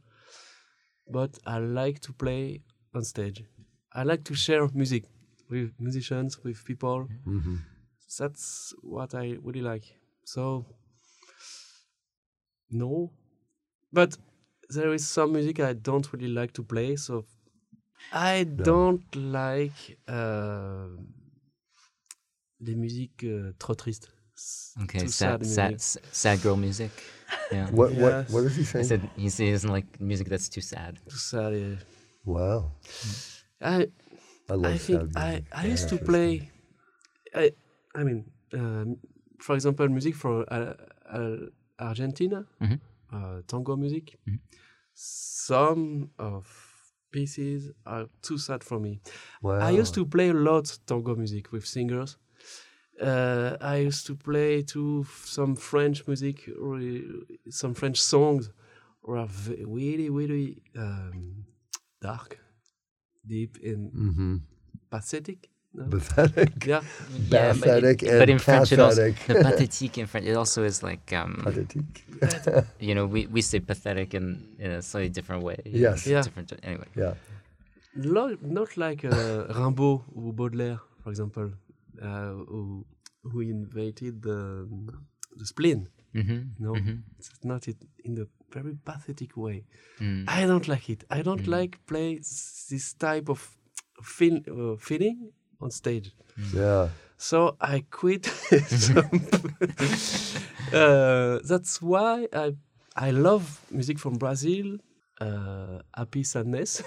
but 1.07 1.39
I 1.47 1.59
like 1.59 2.01
to 2.01 2.13
play 2.13 2.63
on 2.95 3.03
stage. 3.05 3.45
I 3.93 4.03
like 4.05 4.25
to 4.25 4.35
share 4.35 4.67
music 4.69 5.05
with 5.51 5.73
musicians, 5.79 6.43
with 6.45 6.65
people. 6.65 7.09
That's 8.19 8.75
what 8.83 9.15
I 9.15 9.37
really 9.43 9.61
like. 9.63 9.85
So, 10.25 10.65
no, 12.71 13.11
but 13.93 14.17
there 14.69 14.93
is 14.95 15.07
some 15.07 15.33
music 15.33 15.61
I 15.61 15.73
don't 15.75 16.11
really 16.13 16.29
like 16.29 16.53
to 16.55 16.63
play. 16.63 16.97
So, 16.97 17.25
I 18.13 18.45
don't 18.45 19.05
like 19.15 19.99
uh, 20.09 20.89
les 22.61 22.75
musiques 22.75 23.25
euh, 23.25 23.53
trop 23.59 23.75
tristes. 23.77 24.09
Okay, 24.83 25.01
too 25.01 25.09
sad 25.09 25.45
sad 25.45 25.81
sad 25.81 26.41
girl 26.43 26.57
music. 26.57 26.91
Yeah. 27.53 27.69
What 27.71 27.93
what 27.93 28.13
Yes. 28.13 28.31
what 28.31 28.45
is 28.45 28.57
he 28.57 28.63
I 28.63 28.83
saying? 28.83 29.11
he 29.17 29.29
said 29.31 29.47
he 29.47 29.51
doesn't 29.53 29.71
like 29.71 30.01
music 30.01 30.29
that's 30.29 30.49
too 30.49 30.61
sad. 30.61 30.99
Too 31.09 31.17
sad. 31.17 31.53
yeah. 31.55 31.77
wow, 32.25 32.73
I 33.61 33.87
I 34.51 34.55
love 34.55 34.75
I 34.75 34.79
think 34.79 35.17
I. 35.17 35.43
I 35.53 35.67
used 35.67 35.89
to 35.89 35.99
play. 35.99 36.51
I 37.35 37.53
I 37.95 38.05
mean, 38.05 38.25
um, 38.53 38.97
for 39.39 39.55
example, 39.55 39.89
music 39.89 40.15
for 40.15 40.45
uh, 40.53 40.75
uh, 41.19 41.37
Argentina, 41.79 42.45
Mhm. 42.61 42.81
uh, 43.13 43.43
tango 43.47 43.77
music. 43.77 44.17
Mhm. 44.27 44.41
Some 44.95 46.11
of 46.19 46.47
pieces 47.11 47.73
are 47.87 48.07
too 48.23 48.39
sad 48.39 48.63
for 48.65 48.79
me. 48.81 49.01
Wow. 49.43 49.59
I 49.69 49.71
used 49.81 49.95
to 49.95 50.05
play 50.07 50.29
a 50.31 50.35
lot 50.35 50.79
tango 50.87 51.15
music 51.17 51.53
with 51.53 51.65
singers. 51.67 52.19
Uh, 53.01 53.57
I 53.61 53.77
used 53.87 54.07
to 54.07 54.15
play 54.15 54.63
to 54.63 55.05
some 55.25 55.57
French 55.57 56.07
music, 56.07 56.49
re- 56.59 57.07
some 57.49 57.75
French 57.75 57.99
songs, 58.01 58.51
were 59.03 59.27
ve- 59.27 59.65
really, 59.65 60.11
really 60.11 60.63
um, 60.77 61.47
dark, 62.03 62.39
deep, 63.27 63.59
and 63.63 63.91
hmm 63.93 64.37
pathetic. 64.91 65.49
No? 65.73 65.85
Pathetic. 65.87 66.67
yeah, 66.67 66.83
Yeah, 67.31 67.53
but, 67.53 67.61
Pathetic 67.61 68.01
but 68.01 68.09
and 68.23 68.31
in 68.31 68.39
French 68.41 68.73
it 68.73 68.81
also 68.81 69.05
the 69.05 69.35
pathétique 69.35 69.99
in 69.99 70.07
French 70.07 70.27
it 70.27 70.35
also 70.35 70.65
is 70.65 70.83
like 70.83 71.13
um 71.13 71.41
Pathetic. 71.45 72.05
you 72.81 72.95
know 72.97 73.07
we, 73.07 73.27
we 73.27 73.41
say 73.41 73.61
pathetic 73.61 74.15
in, 74.15 74.57
in 74.59 74.71
a 74.73 74.83
slightly 74.83 75.11
different 75.11 75.45
way. 75.45 75.57
Yes. 75.65 76.07
Yeah. 76.07 76.23
Different 76.23 76.53
anyway. 76.65 76.89
Yeah. 76.97 77.15
Lo- 77.95 78.37
not 78.43 78.77
like 78.77 79.05
uh, 79.05 79.47
Rimbaud 79.59 80.03
or 80.15 80.33
Baudelaire, 80.33 80.81
for 81.03 81.11
example, 81.11 81.53
uh, 82.03 82.33
who 82.51 82.85
who 83.23 83.41
invented 83.41 84.23
the 84.23 84.67
the 85.37 85.47
spleen. 85.47 85.89
Mm-hmm. 86.15 86.41
No, 86.65 86.75
it's 87.19 87.31
not 87.45 87.69
it 87.69 87.77
in 88.05 88.15
the 88.15 88.27
very 88.53 88.77
pathetic 88.85 89.37
way. 89.37 89.65
Mm. 90.01 90.25
I 90.29 90.47
don't 90.47 90.67
like 90.69 90.91
it. 90.91 91.05
I 91.11 91.23
don't 91.23 91.47
like 91.47 91.79
play 91.87 92.17
this 92.19 92.95
type 92.99 93.29
of 93.29 93.57
feel, 94.03 94.41
uh, 94.49 94.77
feeling 94.77 95.31
on 95.61 95.71
stage. 95.71 96.13
Yeah. 96.55 96.89
So 97.17 97.57
I 97.61 97.85
quit. 97.91 98.27
uh, 100.73 101.39
that's 101.45 101.81
why 101.83 102.27
I 102.33 102.55
I 102.97 103.11
love 103.13 103.61
music 103.71 103.99
from 103.99 104.19
Brazil. 104.19 104.79
Uh, 105.21 105.81
happy 105.95 106.25
sadness, 106.25 106.83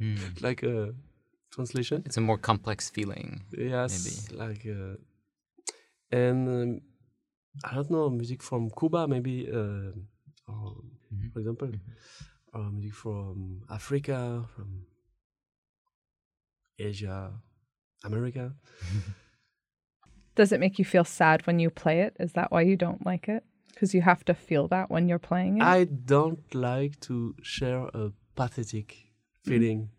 Mm. 0.00 0.18
like 0.42 0.64
a 0.64 0.92
translation. 1.52 2.02
It's 2.04 2.16
a 2.16 2.20
more 2.20 2.36
complex 2.38 2.90
feeling. 2.90 3.42
Yes, 3.56 4.28
like 4.32 4.66
uh, 4.66 4.96
and 6.10 6.48
um, 6.48 6.80
I 7.62 7.74
don't 7.76 7.90
know 7.90 8.10
music 8.10 8.42
from 8.42 8.70
Cuba 8.70 9.06
maybe, 9.06 9.48
uh, 9.48 9.92
or, 10.46 10.76
Mhm. 11.12 11.32
for 11.32 11.38
example, 11.40 11.72
or 12.52 12.70
music 12.70 12.94
from 12.94 13.62
Africa, 13.70 14.48
from 14.54 14.86
Asia, 16.78 17.32
America. 18.04 18.54
Does 20.34 20.50
it 20.52 20.58
make 20.60 20.78
you 20.78 20.84
feel 20.84 21.04
sad 21.04 21.46
when 21.46 21.58
you 21.60 21.70
play 21.70 22.00
it? 22.00 22.16
Is 22.18 22.32
that 22.32 22.50
why 22.50 22.62
you 22.62 22.76
don't 22.76 23.04
like 23.06 23.28
it? 23.28 23.44
Because 23.68 23.94
you 23.94 24.02
have 24.02 24.24
to 24.24 24.34
feel 24.34 24.68
that 24.68 24.90
when 24.90 25.08
you're 25.08 25.18
playing 25.18 25.58
it. 25.58 25.62
I 25.62 25.84
don't 25.84 26.52
like 26.54 26.98
to 27.00 27.34
share 27.42 27.86
a 27.94 28.12
pathetic 28.34 29.12
feeling 29.44 29.90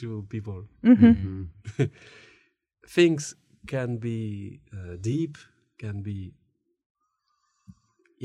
to 0.00 0.26
people. 0.28 0.66
hmm 0.82 1.44
Things 2.88 3.34
can 3.66 3.96
be 3.96 4.60
uh, 4.72 4.96
deep, 5.00 5.38
can 5.78 6.02
be 6.02 6.34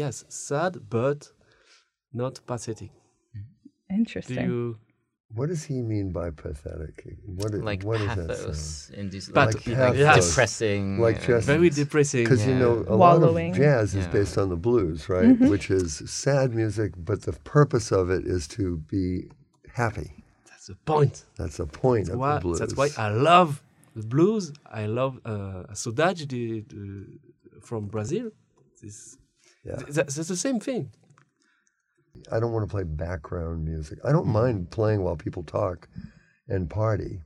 yes 0.04 0.16
sad, 0.48 0.72
but 0.98 1.20
not 2.22 2.34
pathetic. 2.52 2.92
Do 3.34 3.96
Interesting. 4.02 4.46
you? 4.50 4.78
What 5.38 5.48
does 5.52 5.64
he 5.72 5.78
mean 5.94 6.08
by 6.20 6.28
pathetic? 6.46 6.96
What, 7.40 7.52
is, 7.56 7.62
Like 7.72 7.82
what 7.88 7.98
does 8.00 8.08
that 8.08 8.16
sound? 8.18 8.30
pathos, 8.30 8.90
induce, 9.02 9.28
But- 9.30 9.48
like, 9.54 9.68
Like 9.68 9.78
like 9.78 9.96
pathos. 10.10 10.28
depressing, 10.30 10.84
Like 11.08 11.20
uh, 11.24 11.28
just- 11.32 11.48
Very 11.56 11.70
depressing. 11.82 12.24
Because 12.26 12.44
you 12.50 12.56
know, 12.64 12.76
a 12.88 12.98
Wallowing. 12.98 13.52
lot 13.52 13.60
of 13.60 13.64
jazz 13.68 13.88
is 14.00 14.06
Yeah. 14.06 14.18
based 14.18 14.36
on 14.42 14.48
the 14.54 14.60
blues, 14.68 15.00
right? 15.16 15.36
Which 15.54 15.68
is 15.80 15.88
sad 16.24 16.48
music, 16.62 16.90
but 17.10 17.18
the 17.30 17.36
purpose 17.58 17.88
of 18.00 18.06
it 18.18 18.24
is 18.36 18.44
to 18.58 18.64
be 18.94 19.06
happy. 19.82 20.10
That's 20.50 20.68
the 20.74 20.78
point. 20.94 21.16
That's 21.40 21.58
the 21.64 21.70
point 21.86 22.06
That's 22.08 22.16
of 22.16 22.20
why, 22.24 22.34
the 22.36 22.42
blues. 22.46 22.60
that's 22.62 22.76
why 22.82 22.90
I 23.08 23.10
love 23.32 23.50
the 24.00 24.06
blues. 24.14 24.44
I 24.82 24.84
love 25.00 25.14
uh, 25.26 25.64
Saudade 25.82 26.24
de, 26.34 26.62
de, 26.72 26.84
from 27.68 27.82
Brazil. 27.96 28.26
This, 28.82 28.98
Yeah. 29.70 29.76
th- 29.78 29.94
that's, 29.94 30.16
that's 30.16 30.28
the 30.28 30.36
same 30.36 30.60
thing. 30.60 30.92
I 32.32 32.40
don't 32.40 32.52
want 32.52 32.68
to 32.68 32.72
play 32.72 32.84
background 32.84 33.64
music. 33.64 34.00
I 34.04 34.12
don't 34.12 34.28
mind 34.28 34.72
playing 34.72 35.04
while 35.04 35.16
people 35.16 35.44
talk 35.44 35.88
and 36.48 36.70
party, 36.70 37.22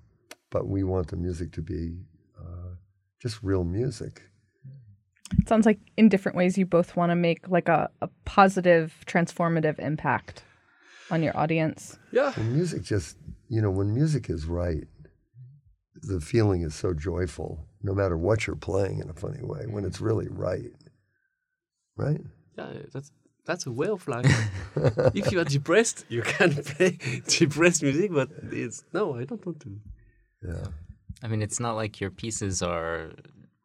but 0.52 0.68
we 0.68 0.84
want 0.84 1.08
the 1.08 1.16
music 1.16 1.52
to 1.54 1.62
be 1.62 1.98
uh, 2.40 2.76
just 3.22 3.42
real 3.42 3.64
music. 3.64 4.22
It 5.40 5.48
sounds 5.50 5.66
like 5.66 5.80
in 5.98 6.10
different 6.10 6.38
ways 6.38 6.58
you 6.58 6.66
both 6.66 6.96
want 6.96 7.10
to 7.10 7.16
make 7.16 7.48
like 7.48 7.68
a, 7.68 7.90
a 8.02 8.10
positive, 8.26 8.94
transformative 9.08 9.80
impact 9.80 10.44
on 11.10 11.24
your 11.24 11.36
audience. 11.36 11.98
Yeah. 12.12 12.34
When 12.34 12.54
music 12.54 12.84
just, 12.84 13.18
you 13.50 13.62
know, 13.62 13.72
when 13.72 13.94
music 13.94 14.30
is 14.30 14.46
right, 14.46 14.84
the 16.02 16.20
feeling 16.22 16.62
is 16.62 16.76
so 16.76 16.94
joyful, 16.94 17.66
no 17.82 17.94
matter 17.94 18.18
what 18.18 18.46
you're 18.46 18.56
playing 18.56 19.00
in 19.00 19.10
a 19.10 19.14
funny 19.14 19.42
way, 19.42 19.66
when 19.66 19.86
it's 19.86 20.02
really 20.02 20.28
right. 20.30 20.72
Right? 21.98 22.22
Yeah, 22.58 22.74
that's 22.94 23.12
that's 23.46 23.66
a 23.66 23.72
way 23.72 23.88
of 23.88 24.08
life. 24.08 24.26
if 25.14 25.32
you 25.32 25.40
are 25.40 25.44
depressed, 25.46 26.06
you 26.10 26.22
can 26.22 26.54
play 26.64 26.98
depressed 27.28 27.84
music, 27.84 28.12
but 28.12 28.30
it's 28.52 28.84
no, 28.94 29.16
I 29.16 29.26
don't 29.26 29.46
want 29.46 29.60
to. 29.62 29.80
Yeah. 30.48 30.66
I 31.22 31.28
mean, 31.28 31.42
it's 31.42 31.60
not 31.60 31.76
like 31.76 32.00
your 32.02 32.10
pieces 32.12 32.62
are 32.62 33.12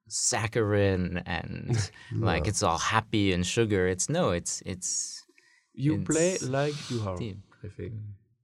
saccharine 0.09 1.23
and 1.27 1.91
like 2.15 2.47
it's 2.47 2.63
all 2.63 2.79
happy 2.79 3.33
and 3.33 3.47
sugar. 3.47 3.87
It's 3.89 4.09
no, 4.09 4.31
it's 4.31 4.63
it's 4.67 5.25
You 5.75 5.99
play 6.05 6.39
like 6.43 6.75
you 6.91 7.03
are. 7.09 7.17
deep. 7.17 7.39
I 7.65 7.69
think 7.69 7.95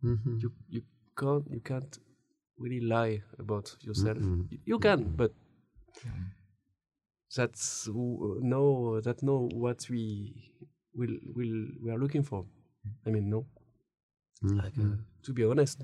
Mm-hmm. 0.04 0.36
you 0.42 0.52
you 0.68 0.82
can't 1.18 1.44
you 1.50 1.60
can't 1.60 1.98
really 2.58 2.80
lie 2.80 3.22
about 3.38 3.74
yourself. 3.80 4.18
You, 4.18 4.58
you 4.66 4.78
can, 4.78 5.04
but 5.16 5.32
that's 7.36 7.86
w- 7.86 8.40
no 8.42 9.00
that's 9.00 9.22
no 9.22 9.48
what 9.52 9.88
we 9.90 10.52
will 10.94 11.16
will 11.34 11.66
we 11.82 11.90
are 11.90 11.98
looking 11.98 12.22
for. 12.22 12.46
I 13.06 13.10
mean, 13.10 13.30
no. 13.30 13.46
Like, 14.42 14.78
uh, 14.78 14.96
to 15.22 15.32
be 15.32 15.44
honest, 15.44 15.80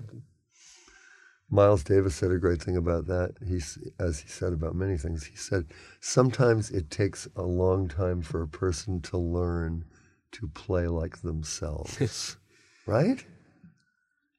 Miles 1.49 1.83
Davis 1.83 2.15
said 2.15 2.31
a 2.31 2.39
great 2.39 2.63
thing 2.63 2.77
about 2.77 3.07
that. 3.07 3.35
He's, 3.45 3.79
as 3.99 4.21
he 4.21 4.29
said 4.29 4.53
about 4.53 4.75
many 4.75 4.97
things, 4.97 5.25
he 5.25 5.37
said, 5.37 5.67
sometimes 6.01 6.71
it 6.71 6.91
takes 6.91 7.27
a 7.35 7.43
long 7.43 7.89
time 7.89 8.23
for 8.23 8.43
a 8.43 8.49
person 8.49 9.01
to 9.03 9.19
learn 9.19 9.85
to 10.33 10.47
play 10.49 10.87
like 10.87 11.23
themselves. 11.23 12.37
right? 12.87 13.25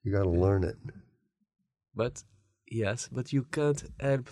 You 0.03 0.11
got 0.11 0.23
to 0.23 0.29
learn 0.29 0.63
it. 0.63 0.77
but 1.95 2.23
yes, 2.69 3.09
but 3.11 3.33
you 3.33 3.43
can't 3.43 3.83
help 3.99 4.29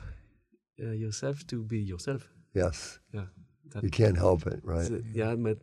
uh, 0.81 0.91
yourself 0.91 1.45
to 1.47 1.63
be 1.63 1.79
yourself. 1.79 2.29
Yes. 2.53 2.99
Yeah, 3.13 3.25
You 3.81 3.89
can't 3.89 4.17
help 4.17 4.47
it, 4.47 4.59
right? 4.63 4.89
Yeah, 5.13 5.35
but 5.35 5.57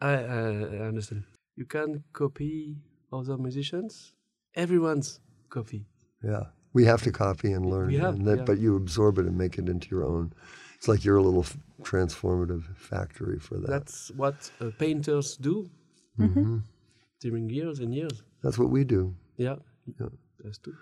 I, 0.00 0.12
I 0.12 0.40
I 0.76 0.86
understand. 0.88 1.24
You 1.56 1.66
can't 1.66 2.02
copy 2.12 2.76
other 3.12 3.36
musicians. 3.36 4.14
Everyone's 4.54 5.20
copy. 5.50 5.86
Yeah. 6.22 6.44
We 6.72 6.84
have 6.84 7.02
to 7.02 7.12
copy 7.12 7.52
and 7.52 7.66
learn, 7.66 7.90
have, 7.94 8.14
and 8.14 8.26
that, 8.26 8.38
yeah. 8.38 8.44
but 8.44 8.58
you 8.58 8.76
absorb 8.76 9.18
it 9.18 9.26
and 9.26 9.36
make 9.36 9.58
it 9.58 9.68
into 9.68 9.88
your 9.90 10.04
own. 10.04 10.32
It's 10.76 10.88
like 10.88 11.04
you're 11.04 11.16
a 11.16 11.22
little 11.22 11.42
f- 11.42 11.58
transformative 11.82 12.64
factory 12.76 13.38
for 13.38 13.58
that. 13.58 13.68
That's 13.70 14.10
what 14.16 14.50
uh, 14.60 14.70
painters 14.78 15.36
do 15.36 15.68
hmm 16.16 16.58
during 17.20 17.50
years 17.50 17.80
and 17.80 17.94
years. 17.94 18.22
That's 18.42 18.58
what 18.58 18.70
we 18.70 18.84
do. 18.84 19.14
Yeah, 19.36 19.56
Yeah. 20.00 20.08
that's 20.42 20.58
true. 20.58 20.76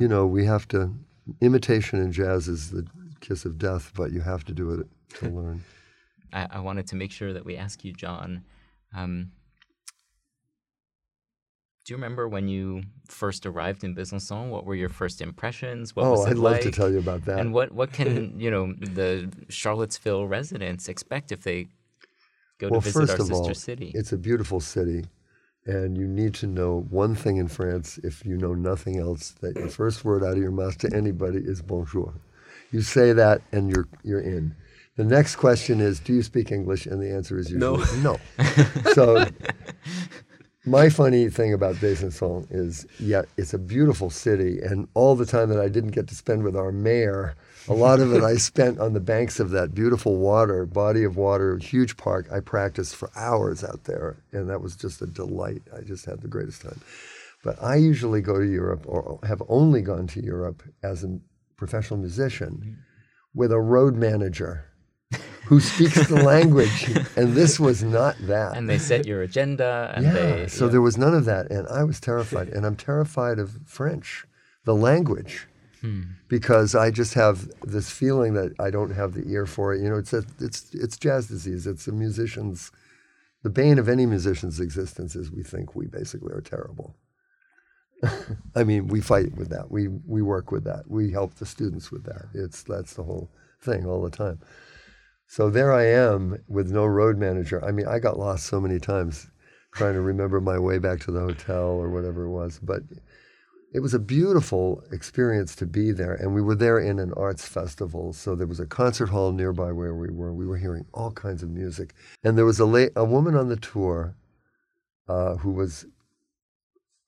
You 0.00 0.08
know, 0.08 0.26
we 0.26 0.46
have 0.46 0.66
to. 0.68 0.94
Imitation 1.40 2.00
in 2.00 2.12
jazz 2.12 2.48
is 2.48 2.70
the 2.70 2.86
kiss 3.24 3.44
of 3.44 3.58
death, 3.58 3.92
but 3.94 4.12
you 4.12 4.20
have 4.20 4.44
to 4.44 4.52
do 4.52 4.70
it 4.72 4.86
to 5.16 5.28
learn. 5.38 5.64
I, 6.32 6.46
I 6.50 6.60
wanted 6.60 6.86
to 6.88 6.96
make 6.96 7.10
sure 7.10 7.32
that 7.32 7.44
we 7.44 7.56
ask 7.56 7.84
you, 7.84 7.92
John. 7.92 8.44
Um, 8.94 9.32
do 11.84 11.92
you 11.92 11.96
remember 11.96 12.28
when 12.28 12.48
you 12.48 12.82
first 13.08 13.44
arrived 13.44 13.84
in 13.84 13.94
Besançon? 13.94 14.48
What 14.48 14.64
were 14.64 14.74
your 14.74 14.88
first 14.88 15.20
impressions? 15.20 15.94
What 15.94 16.06
oh, 16.06 16.12
was 16.12 16.26
it 16.26 16.30
I'd 16.30 16.36
love 16.38 16.52
like? 16.54 16.62
to 16.62 16.70
tell 16.70 16.90
you 16.90 16.98
about 16.98 17.26
that. 17.26 17.38
And 17.38 17.52
what, 17.52 17.72
what 17.72 17.92
can 17.92 18.38
you 18.44 18.50
know 18.50 18.72
the 18.72 19.30
Charlottesville 19.48 20.26
residents 20.26 20.88
expect 20.88 21.30
if 21.30 21.42
they 21.42 21.68
go 22.58 22.68
well, 22.68 22.80
to 22.80 22.84
visit 22.84 23.00
first 23.00 23.12
our 23.12 23.20
of 23.20 23.26
sister 23.26 23.48
all, 23.48 23.54
city? 23.54 23.92
it's 23.94 24.12
a 24.12 24.16
beautiful 24.16 24.60
city, 24.60 25.04
and 25.66 25.98
you 25.98 26.06
need 26.06 26.32
to 26.34 26.46
know 26.46 26.86
one 26.88 27.14
thing 27.14 27.36
in 27.36 27.48
France. 27.48 27.98
If 28.02 28.24
you 28.24 28.38
know 28.38 28.54
nothing 28.54 28.98
else, 28.98 29.34
that 29.42 29.54
your 29.56 29.68
first 29.68 30.06
word 30.06 30.24
out 30.24 30.32
of 30.32 30.38
your 30.38 30.52
mouth 30.52 30.78
to 30.78 30.90
anybody 30.94 31.38
is 31.38 31.60
bonjour. 31.60 32.14
You 32.74 32.82
say 32.82 33.12
that, 33.12 33.40
and 33.52 33.70
you're 33.70 33.86
you're 34.02 34.20
in. 34.20 34.52
The 34.96 35.04
next 35.04 35.36
question 35.36 35.80
is, 35.80 36.00
do 36.00 36.12
you 36.12 36.24
speak 36.24 36.50
English? 36.50 36.86
And 36.86 37.00
the 37.00 37.08
answer 37.08 37.38
is 37.38 37.48
No. 37.52 37.78
usually 37.78 38.00
no. 38.02 38.16
so, 38.94 39.24
my 40.66 40.88
funny 40.88 41.28
thing 41.30 41.52
about 41.52 41.76
Besançon 41.76 42.48
is, 42.50 42.84
yeah, 42.98 43.22
it's 43.36 43.54
a 43.54 43.58
beautiful 43.58 44.10
city, 44.10 44.58
and 44.60 44.88
all 44.94 45.14
the 45.14 45.24
time 45.24 45.50
that 45.50 45.60
I 45.60 45.68
didn't 45.68 45.92
get 45.92 46.08
to 46.08 46.16
spend 46.16 46.42
with 46.42 46.56
our 46.56 46.72
mayor, 46.72 47.36
a 47.68 47.74
lot 47.74 48.00
of 48.00 48.12
it 48.12 48.24
I 48.24 48.34
spent 48.50 48.80
on 48.80 48.92
the 48.92 48.98
banks 49.14 49.38
of 49.38 49.50
that 49.50 49.72
beautiful 49.72 50.16
water, 50.16 50.66
body 50.66 51.04
of 51.04 51.16
water, 51.16 51.58
huge 51.58 51.96
park. 51.96 52.26
I 52.32 52.40
practiced 52.40 52.96
for 52.96 53.08
hours 53.14 53.62
out 53.62 53.84
there, 53.84 54.16
and 54.32 54.50
that 54.50 54.60
was 54.62 54.74
just 54.74 55.00
a 55.00 55.06
delight. 55.06 55.62
I 55.76 55.82
just 55.82 56.06
had 56.06 56.22
the 56.22 56.28
greatest 56.28 56.62
time. 56.62 56.80
But 57.44 57.62
I 57.62 57.76
usually 57.76 58.20
go 58.20 58.40
to 58.40 58.50
Europe, 58.50 58.84
or 58.88 59.20
have 59.22 59.42
only 59.48 59.80
gone 59.80 60.08
to 60.08 60.20
Europe 60.24 60.64
as 60.82 61.04
a 61.04 61.20
professional 61.56 61.98
musician, 61.98 62.78
with 63.34 63.52
a 63.52 63.60
road 63.60 63.96
manager 63.96 64.66
who 65.46 65.60
speaks 65.60 66.08
the 66.08 66.22
language, 66.22 66.88
and 67.16 67.34
this 67.34 67.60
was 67.60 67.82
not 67.82 68.16
that. 68.20 68.56
and 68.56 68.68
they 68.68 68.78
set 68.78 69.06
your 69.06 69.22
agenda, 69.22 69.92
and 69.94 70.06
Yeah, 70.06 70.12
they 70.12 70.46
so 70.48 70.66
yeah. 70.66 70.72
there 70.72 70.80
was 70.80 70.96
none 70.96 71.14
of 71.14 71.24
that, 71.26 71.50
and 71.50 71.68
I 71.68 71.84
was 71.84 72.00
terrified, 72.00 72.48
and 72.54 72.64
I'm 72.64 72.76
terrified 72.76 73.38
of 73.38 73.58
French, 73.66 74.24
the 74.64 74.74
language, 74.74 75.46
hmm. 75.80 76.02
because 76.28 76.74
I 76.74 76.90
just 76.90 77.14
have 77.14 77.50
this 77.62 77.90
feeling 77.90 78.34
that 78.34 78.52
I 78.58 78.70
don't 78.70 78.90
have 78.90 79.12
the 79.12 79.28
ear 79.30 79.46
for 79.46 79.74
it. 79.74 79.82
You 79.82 79.90
know, 79.90 79.98
it's 79.98 80.12
a, 80.12 80.24
it's 80.40 80.72
it's 80.72 80.96
jazz 80.96 81.28
disease. 81.28 81.66
It's 81.66 81.86
a 81.86 81.92
musician's, 81.92 82.72
the 83.42 83.50
bane 83.50 83.78
of 83.78 83.88
any 83.88 84.06
musician's 84.06 84.60
existence 84.60 85.14
is 85.14 85.30
we 85.30 85.42
think 85.42 85.74
we 85.74 85.86
basically 85.86 86.32
are 86.32 86.40
terrible. 86.40 86.96
I 88.54 88.64
mean, 88.64 88.88
we 88.88 89.00
fight 89.00 89.34
with 89.36 89.50
that. 89.50 89.70
We 89.70 89.88
we 89.88 90.22
work 90.22 90.52
with 90.52 90.64
that. 90.64 90.84
We 90.88 91.10
help 91.10 91.34
the 91.34 91.46
students 91.46 91.90
with 91.90 92.04
that. 92.04 92.26
It's 92.34 92.62
that's 92.62 92.94
the 92.94 93.02
whole 93.02 93.30
thing 93.62 93.86
all 93.86 94.02
the 94.02 94.10
time. 94.10 94.40
So 95.26 95.50
there 95.50 95.72
I 95.72 95.86
am 95.86 96.38
with 96.48 96.70
no 96.70 96.84
road 96.86 97.18
manager. 97.18 97.64
I 97.64 97.72
mean, 97.72 97.86
I 97.86 97.98
got 97.98 98.18
lost 98.18 98.46
so 98.46 98.60
many 98.60 98.78
times 98.78 99.28
trying 99.74 99.94
to 99.94 100.00
remember 100.00 100.40
my 100.40 100.58
way 100.58 100.78
back 100.78 101.00
to 101.00 101.10
the 101.10 101.20
hotel 101.20 101.64
or 101.64 101.90
whatever 101.90 102.24
it 102.24 102.30
was. 102.30 102.60
But 102.62 102.82
it 103.72 103.80
was 103.80 103.92
a 103.92 103.98
beautiful 103.98 104.84
experience 104.92 105.56
to 105.56 105.66
be 105.66 105.90
there. 105.90 106.14
And 106.14 106.32
we 106.32 106.40
were 106.42 106.54
there 106.54 106.78
in 106.78 107.00
an 107.00 107.12
arts 107.16 107.46
festival. 107.48 108.12
So 108.12 108.36
there 108.36 108.46
was 108.46 108.60
a 108.60 108.66
concert 108.66 109.08
hall 109.08 109.32
nearby 109.32 109.72
where 109.72 109.94
we 109.94 110.10
were. 110.10 110.32
We 110.32 110.46
were 110.46 110.58
hearing 110.58 110.86
all 110.94 111.10
kinds 111.10 111.42
of 111.42 111.50
music. 111.50 111.94
And 112.22 112.38
there 112.38 112.44
was 112.44 112.60
a, 112.60 112.66
la- 112.66 112.94
a 112.94 113.04
woman 113.04 113.34
on 113.34 113.48
the 113.48 113.56
tour 113.56 114.14
uh, 115.08 115.34
who 115.36 115.50
was, 115.50 115.86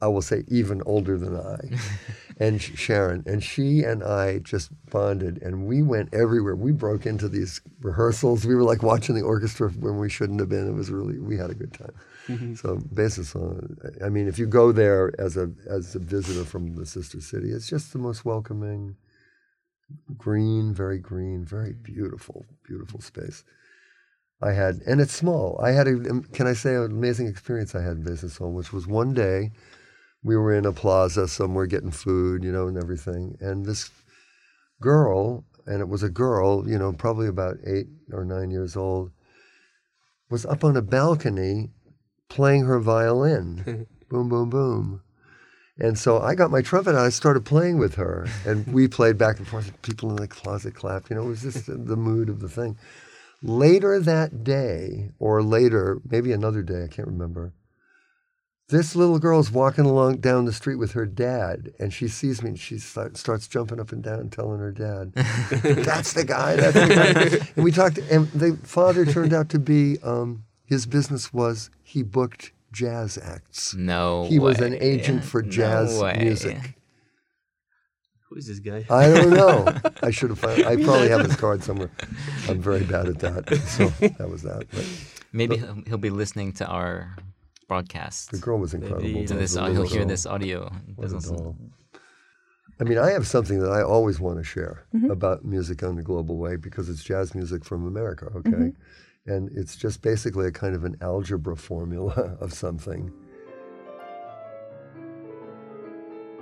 I 0.07 0.09
will 0.09 0.23
say, 0.23 0.45
even 0.47 0.83
older 0.87 1.19
than 1.19 1.37
I, 1.37 1.59
and 2.39 2.63
Sharon. 2.63 3.25
And 3.27 3.43
she 3.43 3.83
and 3.83 4.05
I 4.05 4.39
just 4.39 4.71
bonded 4.89 5.43
and 5.43 5.67
we 5.67 5.83
went 5.83 6.15
everywhere. 6.15 6.55
We 6.55 6.71
broke 6.71 7.07
into 7.07 7.29
these 7.29 7.61
rehearsals. 7.81 8.47
We 8.47 8.55
were 8.55 8.63
like 8.63 8.85
watching 8.85 9.17
the 9.17 9.23
orchestra 9.23 9.71
when 9.71 9.99
we 9.99 10.09
shouldn't 10.09 10.39
have 10.39 10.49
been. 10.49 10.69
It 10.69 10.75
was 10.75 10.91
really, 10.91 11.19
we 11.19 11.37
had 11.37 11.51
a 11.51 11.55
good 11.55 11.75
time. 11.75 11.93
Mm-hmm. 12.29 12.55
So 12.55 12.77
Besançon, 12.95 13.85
uh, 13.85 14.07
I 14.07 14.09
mean, 14.09 14.29
if 14.29 14.39
you 14.39 14.47
go 14.47 14.71
there 14.71 15.13
as 15.19 15.37
a 15.37 15.51
as 15.69 15.97
a 15.97 15.99
visitor 15.99 16.45
from 16.45 16.77
the 16.77 16.87
sister 16.87 17.21
city, 17.21 17.51
it's 17.51 17.69
just 17.69 17.93
the 17.93 17.99
most 17.99 18.25
welcoming, 18.25 18.97
green, 20.17 20.73
very 20.73 20.99
green, 20.99 21.45
very 21.45 21.71
mm-hmm. 21.71 21.95
beautiful, 21.95 22.47
beautiful 22.65 23.01
space. 23.01 23.43
I 24.43 24.53
had, 24.53 24.83
and 24.87 25.01
it's 25.01 25.15
small. 25.15 25.59
I 25.63 25.71
had, 25.71 25.89
a, 25.89 25.93
um, 26.11 26.23
can 26.35 26.47
I 26.47 26.53
say, 26.53 26.75
an 26.75 26.91
amazing 26.91 27.27
experience 27.27 27.75
I 27.75 27.83
had 27.83 27.97
in 27.97 28.05
Besançon, 28.05 28.53
which 28.53 28.71
was 28.71 28.87
one 28.87 29.15
day 29.15 29.51
we 30.27 30.37
were 30.37 30.53
in 30.53 30.67
a 30.67 30.73
plaza 30.73 31.29
somewhere 31.29 31.67
getting 31.67 31.93
food, 31.93 32.43
you 32.43 32.51
know, 32.51 32.67
and 32.67 32.77
everything. 32.77 33.37
And 33.41 33.65
this 33.65 33.91
girl, 34.81 35.45
and 35.67 35.81
it 35.81 35.89
was 35.89 36.03
a 36.03 36.09
girl, 36.09 36.69
you 36.69 36.77
know, 36.77 36.93
probably 36.93 37.29
about 37.29 37.59
eight 37.65 37.87
or 38.13 38.25
nine 38.25 38.51
years 38.51 38.77
old, 38.77 39.13
was 40.29 40.45
up 40.45 40.65
on 40.65 40.77
a 40.77 40.83
balcony 40.83 41.71
playing 42.29 42.65
her 42.65 42.81
violin. 42.81 43.87
boom, 44.11 44.29
boom, 44.29 44.51
boom. 44.51 45.03
And 45.79 45.97
so 45.97 46.21
I 46.21 46.35
got 46.35 46.51
my 46.51 46.61
trumpet 46.61 46.91
and 46.91 46.99
I 46.99 47.11
started 47.11 47.45
playing 47.45 47.79
with 47.79 47.95
her. 47.95 48.27
And 48.45 48.67
we 48.67 48.89
played 48.89 49.19
back 49.19 49.39
and 49.39 49.47
forth. 49.47 49.71
People 49.83 50.11
in 50.11 50.17
the 50.17 50.27
closet 50.27 50.75
clapped. 50.75 51.09
You 51.09 51.17
know, 51.17 51.23
it 51.23 51.29
was 51.29 51.43
just 51.43 51.67
the 51.67 51.97
mood 51.97 52.29
of 52.29 52.41
the 52.41 52.49
thing. 52.49 52.77
Later 53.43 54.01
that 54.01 54.43
day, 54.43 55.11
or 55.21 55.41
later, 55.41 56.01
maybe 56.11 56.33
another 56.33 56.63
day, 56.63 56.83
I 56.83 56.89
can't 56.89 57.07
remember, 57.07 57.53
this 58.69 58.97
little 58.97 59.19
girl's 59.19 59.51
walking 59.51 59.85
along 59.85 60.17
down 60.17 60.45
the 60.45 60.53
street 60.53 60.77
with 60.77 60.93
her 60.93 61.07
dad, 61.07 61.73
and 61.79 61.93
she 61.93 62.09
sees 62.09 62.43
me 62.43 62.51
and 62.51 62.59
she 62.59 62.79
start, 62.79 63.17
starts 63.17 63.47
jumping 63.47 63.79
up 63.79 63.93
and 63.93 64.03
down, 64.03 64.29
telling 64.29 64.59
her 64.59 64.73
dad, 64.73 65.13
"That's 65.15 66.15
the 66.15 66.25
guy. 66.25 66.57
That's 66.57 66.75
the 66.75 67.41
guy." 67.41 67.49
and 67.55 67.65
we 67.65 67.71
talked, 67.71 67.99
and 67.99 68.29
the 68.33 68.57
father 68.65 69.05
turned 69.05 69.33
out 69.33 69.49
to 69.51 69.59
be 69.59 69.99
um, 70.03 70.45
his 70.65 70.87
business 70.87 71.33
was 71.33 71.71
he 71.83 72.03
booked 72.03 72.53
jazz 72.73 73.19
acts. 73.19 73.75
No, 73.75 74.25
he 74.25 74.39
was 74.39 74.61
an 74.61 74.75
agent 74.81 75.25
for 75.25 75.43
jazz 75.43 76.01
no 76.01 76.13
music. 76.15 76.75
Who 78.29 78.37
is 78.37 78.49
this 78.49 78.59
guy? 78.59 78.85
I 78.91 79.09
don't 79.09 79.31
know. 79.31 79.73
I 80.03 80.11
should 80.11 80.31
have 80.31 80.41
found. 80.41 80.65
I 80.65 80.75
probably 80.85 81.09
have 81.09 81.25
his 81.25 81.37
card 81.37 81.63
somewhere. 81.63 81.91
I'm 82.49 82.61
very 82.61 82.83
bad 82.83 83.07
at 83.07 83.21
that. 83.21 83.57
So 83.69 83.87
that 84.01 84.29
was 84.29 84.43
that. 84.43 84.67
But 84.73 84.85
Maybe 85.33 85.59
he'll, 85.59 85.83
he'll 85.87 85.99
be 85.99 86.11
listening 86.11 86.53
to 86.55 86.67
our 86.67 87.15
broadcast. 87.69 88.31
the 88.31 88.39
girl 88.39 88.59
was 88.59 88.75
incredible. 88.75 89.03
Maybe 89.03 89.27
So 89.27 89.35
though. 89.35 89.41
this, 89.41 89.55
The 89.55 89.65
he'll 89.73 89.83
hear 89.83 90.05
this 90.05 90.27
audio. 90.27 90.71
Doesn't- 91.01 91.57
I 92.81 92.85
mean, 92.85 92.99
I 92.99 93.11
have 93.13 93.27
something 93.27 93.59
that 93.61 93.71
I 93.71 93.83
always 93.83 94.21
want 94.21 94.37
to 94.39 94.45
share 94.45 94.85
Mm-hmm. 94.95 95.11
about 95.11 95.45
music 95.45 95.83
on 95.83 95.97
the 95.97 96.03
global 96.03 96.37
way 96.37 96.57
because 96.57 96.89
it's 96.91 97.03
jazz 97.03 97.35
music 97.35 97.65
from 97.65 97.87
America, 97.87 98.27
okay? 98.37 98.51
Mm-hmm. 98.51 99.31
And 99.33 99.51
it's 99.57 99.77
just 99.77 100.03
basically 100.03 100.47
a 100.47 100.51
kind 100.53 100.75
of 100.77 100.85
an 100.85 100.97
algebra 101.01 101.57
formula 101.57 102.37
of 102.41 102.53
something. 102.53 103.11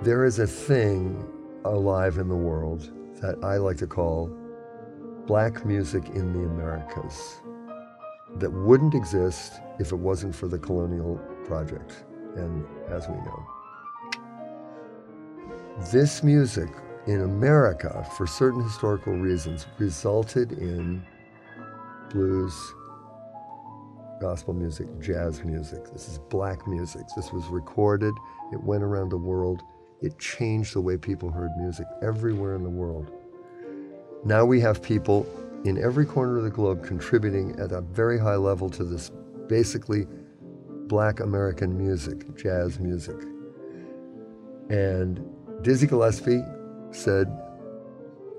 There 0.01 0.25
is 0.25 0.39
a 0.39 0.47
thing 0.47 1.25
alive 1.63 2.17
in 2.17 2.27
the 2.27 2.35
world 2.35 2.91
that 3.21 3.41
I 3.43 3.57
like 3.57 3.77
to 3.77 3.87
call 3.87 4.29
black 5.25 5.65
music 5.65 6.03
in 6.09 6.33
the 6.33 6.41
Americas 6.47 7.37
that 8.37 8.51
wouldn't 8.51 8.93
exist 8.93 9.59
if 9.79 9.91
it 9.91 9.95
wasn't 9.95 10.35
for 10.35 10.47
the 10.47 10.57
colonial 10.57 11.19
project, 11.45 12.03
and 12.35 12.65
as 12.89 13.07
we 13.07 13.15
know. 13.15 13.47
This 15.91 16.23
music 16.23 16.69
in 17.07 17.21
America, 17.21 18.05
for 18.17 18.25
certain 18.25 18.63
historical 18.63 19.13
reasons, 19.13 19.67
resulted 19.77 20.53
in 20.53 21.05
blues, 22.09 22.53
gospel 24.21 24.53
music, 24.53 24.87
jazz 24.99 25.43
music. 25.43 25.91
This 25.91 26.07
is 26.07 26.17
black 26.17 26.65
music. 26.67 27.03
This 27.15 27.31
was 27.31 27.45
recorded, 27.47 28.13
it 28.53 28.63
went 28.63 28.83
around 28.83 29.09
the 29.09 29.17
world, 29.17 29.61
it 30.01 30.17
changed 30.19 30.73
the 30.73 30.81
way 30.81 30.97
people 30.97 31.29
heard 31.29 31.51
music 31.57 31.87
everywhere 32.01 32.55
in 32.55 32.63
the 32.63 32.69
world. 32.69 33.11
Now 34.23 34.45
we 34.45 34.59
have 34.61 34.81
people 34.81 35.27
in 35.65 35.83
every 35.83 36.05
corner 36.05 36.37
of 36.37 36.43
the 36.43 36.49
globe 36.49 36.83
contributing 36.85 37.59
at 37.59 37.71
a 37.71 37.81
very 37.81 38.19
high 38.19 38.35
level 38.35 38.69
to 38.69 38.83
this 38.83 39.11
basically 39.47 40.05
black 40.87 41.19
American 41.19 41.75
music, 41.75 42.35
jazz 42.35 42.79
music. 42.79 43.19
And 44.69 45.25
Dizzy 45.63 45.87
Gillespie 45.87 46.43
said 46.91 47.27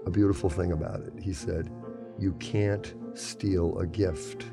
a 0.07 0.11
beautiful 0.11 0.49
thing 0.49 0.71
about 0.71 1.01
it. 1.01 1.13
He 1.21 1.33
said, 1.33 1.69
You 2.17 2.33
can't 2.35 2.95
steal 3.15 3.77
a 3.79 3.87
gift. 3.87 4.47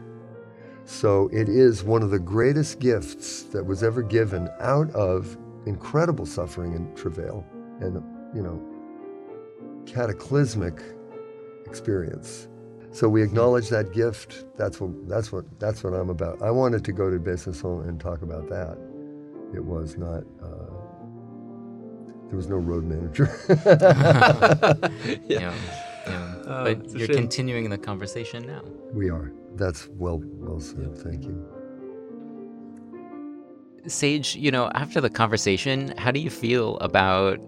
So 0.86 1.30
it 1.32 1.48
is 1.48 1.84
one 1.84 2.02
of 2.02 2.10
the 2.10 2.20
greatest 2.20 2.80
gifts 2.80 3.44
that 3.44 3.64
was 3.64 3.84
ever 3.84 4.02
given 4.02 4.50
out 4.60 4.90
of 4.92 5.38
incredible 5.68 6.26
suffering 6.26 6.74
and 6.76 6.98
travail 6.98 7.46
and, 7.80 8.04
you 8.36 8.42
know, 8.42 8.62
cataclysmic 9.86 10.82
experience. 11.66 12.48
So 12.94 13.10
we 13.10 13.24
acknowledge 13.24 13.70
that 13.70 13.92
gift. 13.92 14.46
That's 14.56 14.80
what 14.80 14.92
that's 15.10 15.32
what 15.32 15.46
that's 15.60 15.84
what 15.84 15.94
I'm 15.94 16.10
about. 16.10 16.42
I 16.44 16.52
wanted 16.52 16.86
to 16.86 16.92
go 16.94 17.10
to 17.10 17.18
Besançon 17.20 17.88
and 17.90 18.00
talk 18.00 18.22
about 18.22 18.48
that. 18.50 18.78
It 19.54 19.66
was 19.66 19.98
not. 19.98 20.24
Uh, 20.42 20.70
there 22.28 22.38
was 22.38 22.48
no 22.48 22.58
road 22.58 22.84
manager. 22.86 23.28
Yeah. 25.28 25.54
yeah. 26.08 26.36
Oh, 26.46 26.64
but 26.66 26.78
it's 26.80 26.94
you're 26.94 27.08
shame. 27.08 27.16
continuing 27.16 27.70
the 27.70 27.78
conversation 27.78 28.46
now. 28.46 28.62
we 28.94 29.10
are. 29.10 29.32
That's 29.56 29.88
well 29.90 30.22
well 30.24 30.60
said. 30.60 30.98
Thank 30.98 31.24
you. 31.24 31.44
Sage, 33.88 34.36
you 34.36 34.50
know, 34.52 34.70
after 34.76 35.02
the 35.02 35.10
conversation, 35.10 35.94
how 35.98 36.12
do 36.12 36.20
you 36.20 36.30
feel 36.30 36.78
about 36.78 37.40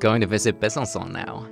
going 0.00 0.20
to 0.20 0.26
visit 0.26 0.60
Besançon 0.60 1.12
now? 1.12 1.46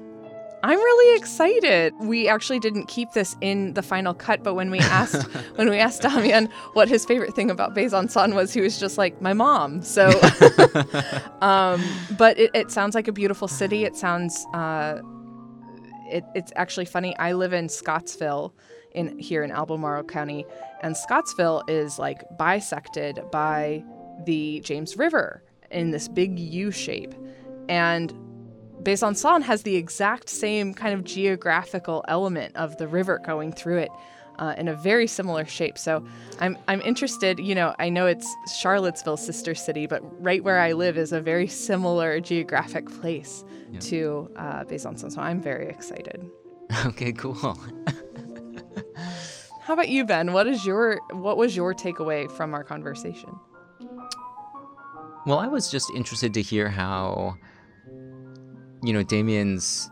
I'm 0.62 0.78
really 0.78 1.18
excited. 1.18 1.94
We 2.00 2.28
actually 2.28 2.58
didn't 2.58 2.86
keep 2.86 3.12
this 3.12 3.36
in 3.40 3.74
the 3.74 3.82
final 3.82 4.14
cut, 4.14 4.42
but 4.42 4.54
when 4.54 4.70
we 4.70 4.78
asked 4.80 5.22
when 5.56 5.70
we 5.70 5.78
asked 5.78 6.02
Damien 6.02 6.48
what 6.72 6.88
his 6.88 7.04
favorite 7.04 7.34
thing 7.34 7.50
about 7.50 7.74
Besançon 7.74 8.34
was, 8.34 8.52
he 8.52 8.60
was 8.60 8.78
just 8.78 8.98
like 8.98 9.20
my 9.20 9.32
mom. 9.32 9.82
So, 9.82 10.08
um, 11.40 11.82
but 12.18 12.38
it, 12.38 12.50
it 12.54 12.70
sounds 12.70 12.94
like 12.94 13.08
a 13.08 13.12
beautiful 13.12 13.48
city. 13.48 13.84
It 13.84 13.96
sounds 13.96 14.46
uh, 14.54 15.00
it, 16.08 16.24
it's 16.34 16.52
actually 16.56 16.86
funny. 16.86 17.16
I 17.18 17.32
live 17.32 17.52
in 17.52 17.68
Scottsville, 17.68 18.54
in 18.92 19.18
here 19.18 19.42
in 19.42 19.50
Albemarle 19.50 20.04
County, 20.04 20.46
and 20.80 20.96
Scottsville 20.96 21.62
is 21.68 21.98
like 21.98 22.22
bisected 22.38 23.30
by 23.30 23.84
the 24.24 24.60
James 24.60 24.96
River 24.96 25.42
in 25.70 25.90
this 25.90 26.08
big 26.08 26.38
U 26.38 26.70
shape, 26.70 27.14
and 27.68 28.12
Besançon 28.82 29.42
has 29.42 29.62
the 29.62 29.76
exact 29.76 30.28
same 30.28 30.74
kind 30.74 30.94
of 30.94 31.04
geographical 31.04 32.04
element 32.08 32.54
of 32.56 32.76
the 32.78 32.86
river 32.86 33.18
going 33.24 33.52
through 33.52 33.78
it 33.78 33.90
uh, 34.38 34.54
in 34.58 34.68
a 34.68 34.74
very 34.74 35.06
similar 35.06 35.44
shape. 35.46 35.78
So 35.78 36.04
I'm, 36.40 36.58
I'm 36.68 36.80
interested, 36.82 37.38
you 37.38 37.54
know, 37.54 37.74
I 37.78 37.88
know 37.88 38.06
it's 38.06 38.32
Charlottesville's 38.60 39.24
sister 39.24 39.54
city, 39.54 39.86
but 39.86 40.02
right 40.22 40.44
where 40.44 40.58
I 40.60 40.72
live 40.72 40.98
is 40.98 41.12
a 41.12 41.20
very 41.20 41.46
similar 41.48 42.20
geographic 42.20 42.86
place 43.00 43.44
Yeah. 43.70 43.80
to 43.80 44.30
uh, 44.36 44.64
Besançon. 44.64 45.10
So 45.10 45.20
I'm 45.20 45.40
very 45.40 45.68
excited. 45.68 46.30
Okay, 46.86 47.12
cool. 47.12 47.34
How 49.62 49.74
about 49.74 49.88
you, 49.88 50.04
Ben? 50.04 50.32
What 50.32 50.46
is 50.48 50.66
your 50.66 51.00
what 51.12 51.36
was 51.36 51.54
your 51.56 51.72
takeaway 51.74 52.28
from 52.30 52.54
our 52.54 52.64
conversation? 52.64 53.30
Well, 55.26 55.38
I 55.38 55.46
was 55.46 55.70
just 55.70 55.90
interested 55.94 56.34
to 56.34 56.42
hear 56.42 56.68
how, 56.68 57.36
you 58.86 58.92
know, 58.92 59.02
Damien's 59.02 59.90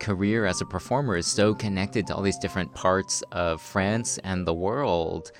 career 0.00 0.46
as 0.46 0.60
a 0.60 0.64
performer 0.64 1.16
is 1.16 1.26
so 1.26 1.54
connected 1.54 2.06
to 2.06 2.14
all 2.14 2.22
these 2.22 2.38
different 2.38 2.72
parts 2.74 3.22
of 3.30 3.60
France 3.60 4.18
and 4.24 4.46
the 4.46 4.54
world 4.54 5.30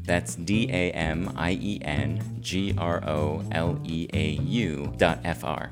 That's 0.04 0.34
D 0.36 0.70
A 0.70 0.90
M 0.92 1.30
I 1.36 1.58
E 1.60 1.78
N 1.82 2.38
G 2.40 2.74
R 2.78 3.06
O 3.06 3.44
L 3.52 3.78
E 3.84 4.08
A 4.14 4.30
U 4.40 4.90
dot 4.96 5.18
FR. 5.22 5.64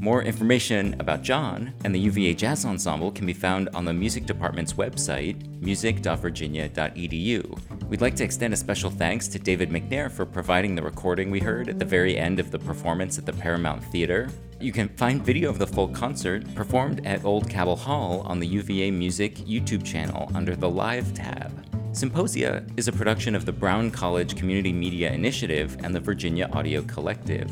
More 0.00 0.22
information 0.22 0.98
about 0.98 1.20
John 1.20 1.74
and 1.84 1.94
the 1.94 2.00
UVA 2.00 2.32
Jazz 2.32 2.64
Ensemble 2.64 3.12
can 3.12 3.26
be 3.26 3.34
found 3.34 3.68
on 3.74 3.84
the 3.84 3.92
music 3.92 4.24
department's 4.24 4.72
website, 4.72 5.60
music.virginia.edu. 5.60 7.88
We'd 7.88 8.00
like 8.00 8.16
to 8.16 8.24
extend 8.24 8.54
a 8.54 8.56
special 8.56 8.90
thanks 8.90 9.28
to 9.28 9.38
David 9.38 9.68
McNair 9.68 10.10
for 10.10 10.24
providing 10.24 10.74
the 10.74 10.82
recording 10.82 11.30
we 11.30 11.40
heard 11.40 11.68
at 11.68 11.78
the 11.78 11.84
very 11.84 12.16
end 12.16 12.40
of 12.40 12.50
the 12.50 12.58
performance 12.58 13.18
at 13.18 13.26
the 13.26 13.34
Paramount 13.34 13.84
Theater. 13.84 14.30
You 14.62 14.70
can 14.70 14.90
find 14.90 15.20
video 15.20 15.50
of 15.50 15.58
the 15.58 15.66
full 15.66 15.88
concert 15.88 16.54
performed 16.54 17.04
at 17.04 17.24
Old 17.24 17.50
Cabell 17.50 17.74
Hall 17.74 18.20
on 18.20 18.38
the 18.38 18.46
UVA 18.46 18.92
Music 18.92 19.34
YouTube 19.38 19.84
channel 19.84 20.30
under 20.36 20.54
the 20.54 20.70
Live 20.70 21.12
tab. 21.14 21.66
Symposia 21.90 22.64
is 22.76 22.86
a 22.86 22.92
production 22.92 23.34
of 23.34 23.44
the 23.44 23.50
Brown 23.50 23.90
College 23.90 24.36
Community 24.36 24.72
Media 24.72 25.10
Initiative 25.10 25.76
and 25.82 25.92
the 25.92 25.98
Virginia 25.98 26.48
Audio 26.52 26.80
Collective. 26.82 27.50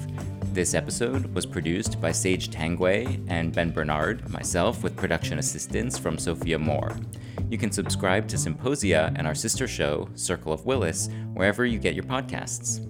This 0.54 0.72
episode 0.72 1.34
was 1.34 1.46
produced 1.46 2.00
by 2.00 2.12
Sage 2.12 2.48
Tanguay 2.48 3.26
and 3.28 3.52
Ben 3.52 3.72
Bernard, 3.72 4.30
myself, 4.30 4.84
with 4.84 4.96
production 4.96 5.40
assistance 5.40 5.98
from 5.98 6.16
Sophia 6.16 6.60
Moore. 6.60 6.96
You 7.48 7.58
can 7.58 7.72
subscribe 7.72 8.28
to 8.28 8.38
Symposia 8.38 9.12
and 9.16 9.26
our 9.26 9.34
sister 9.34 9.66
show, 9.66 10.08
Circle 10.14 10.52
of 10.52 10.64
Willis, 10.64 11.08
wherever 11.34 11.66
you 11.66 11.80
get 11.80 11.94
your 11.94 12.04
podcasts. 12.04 12.86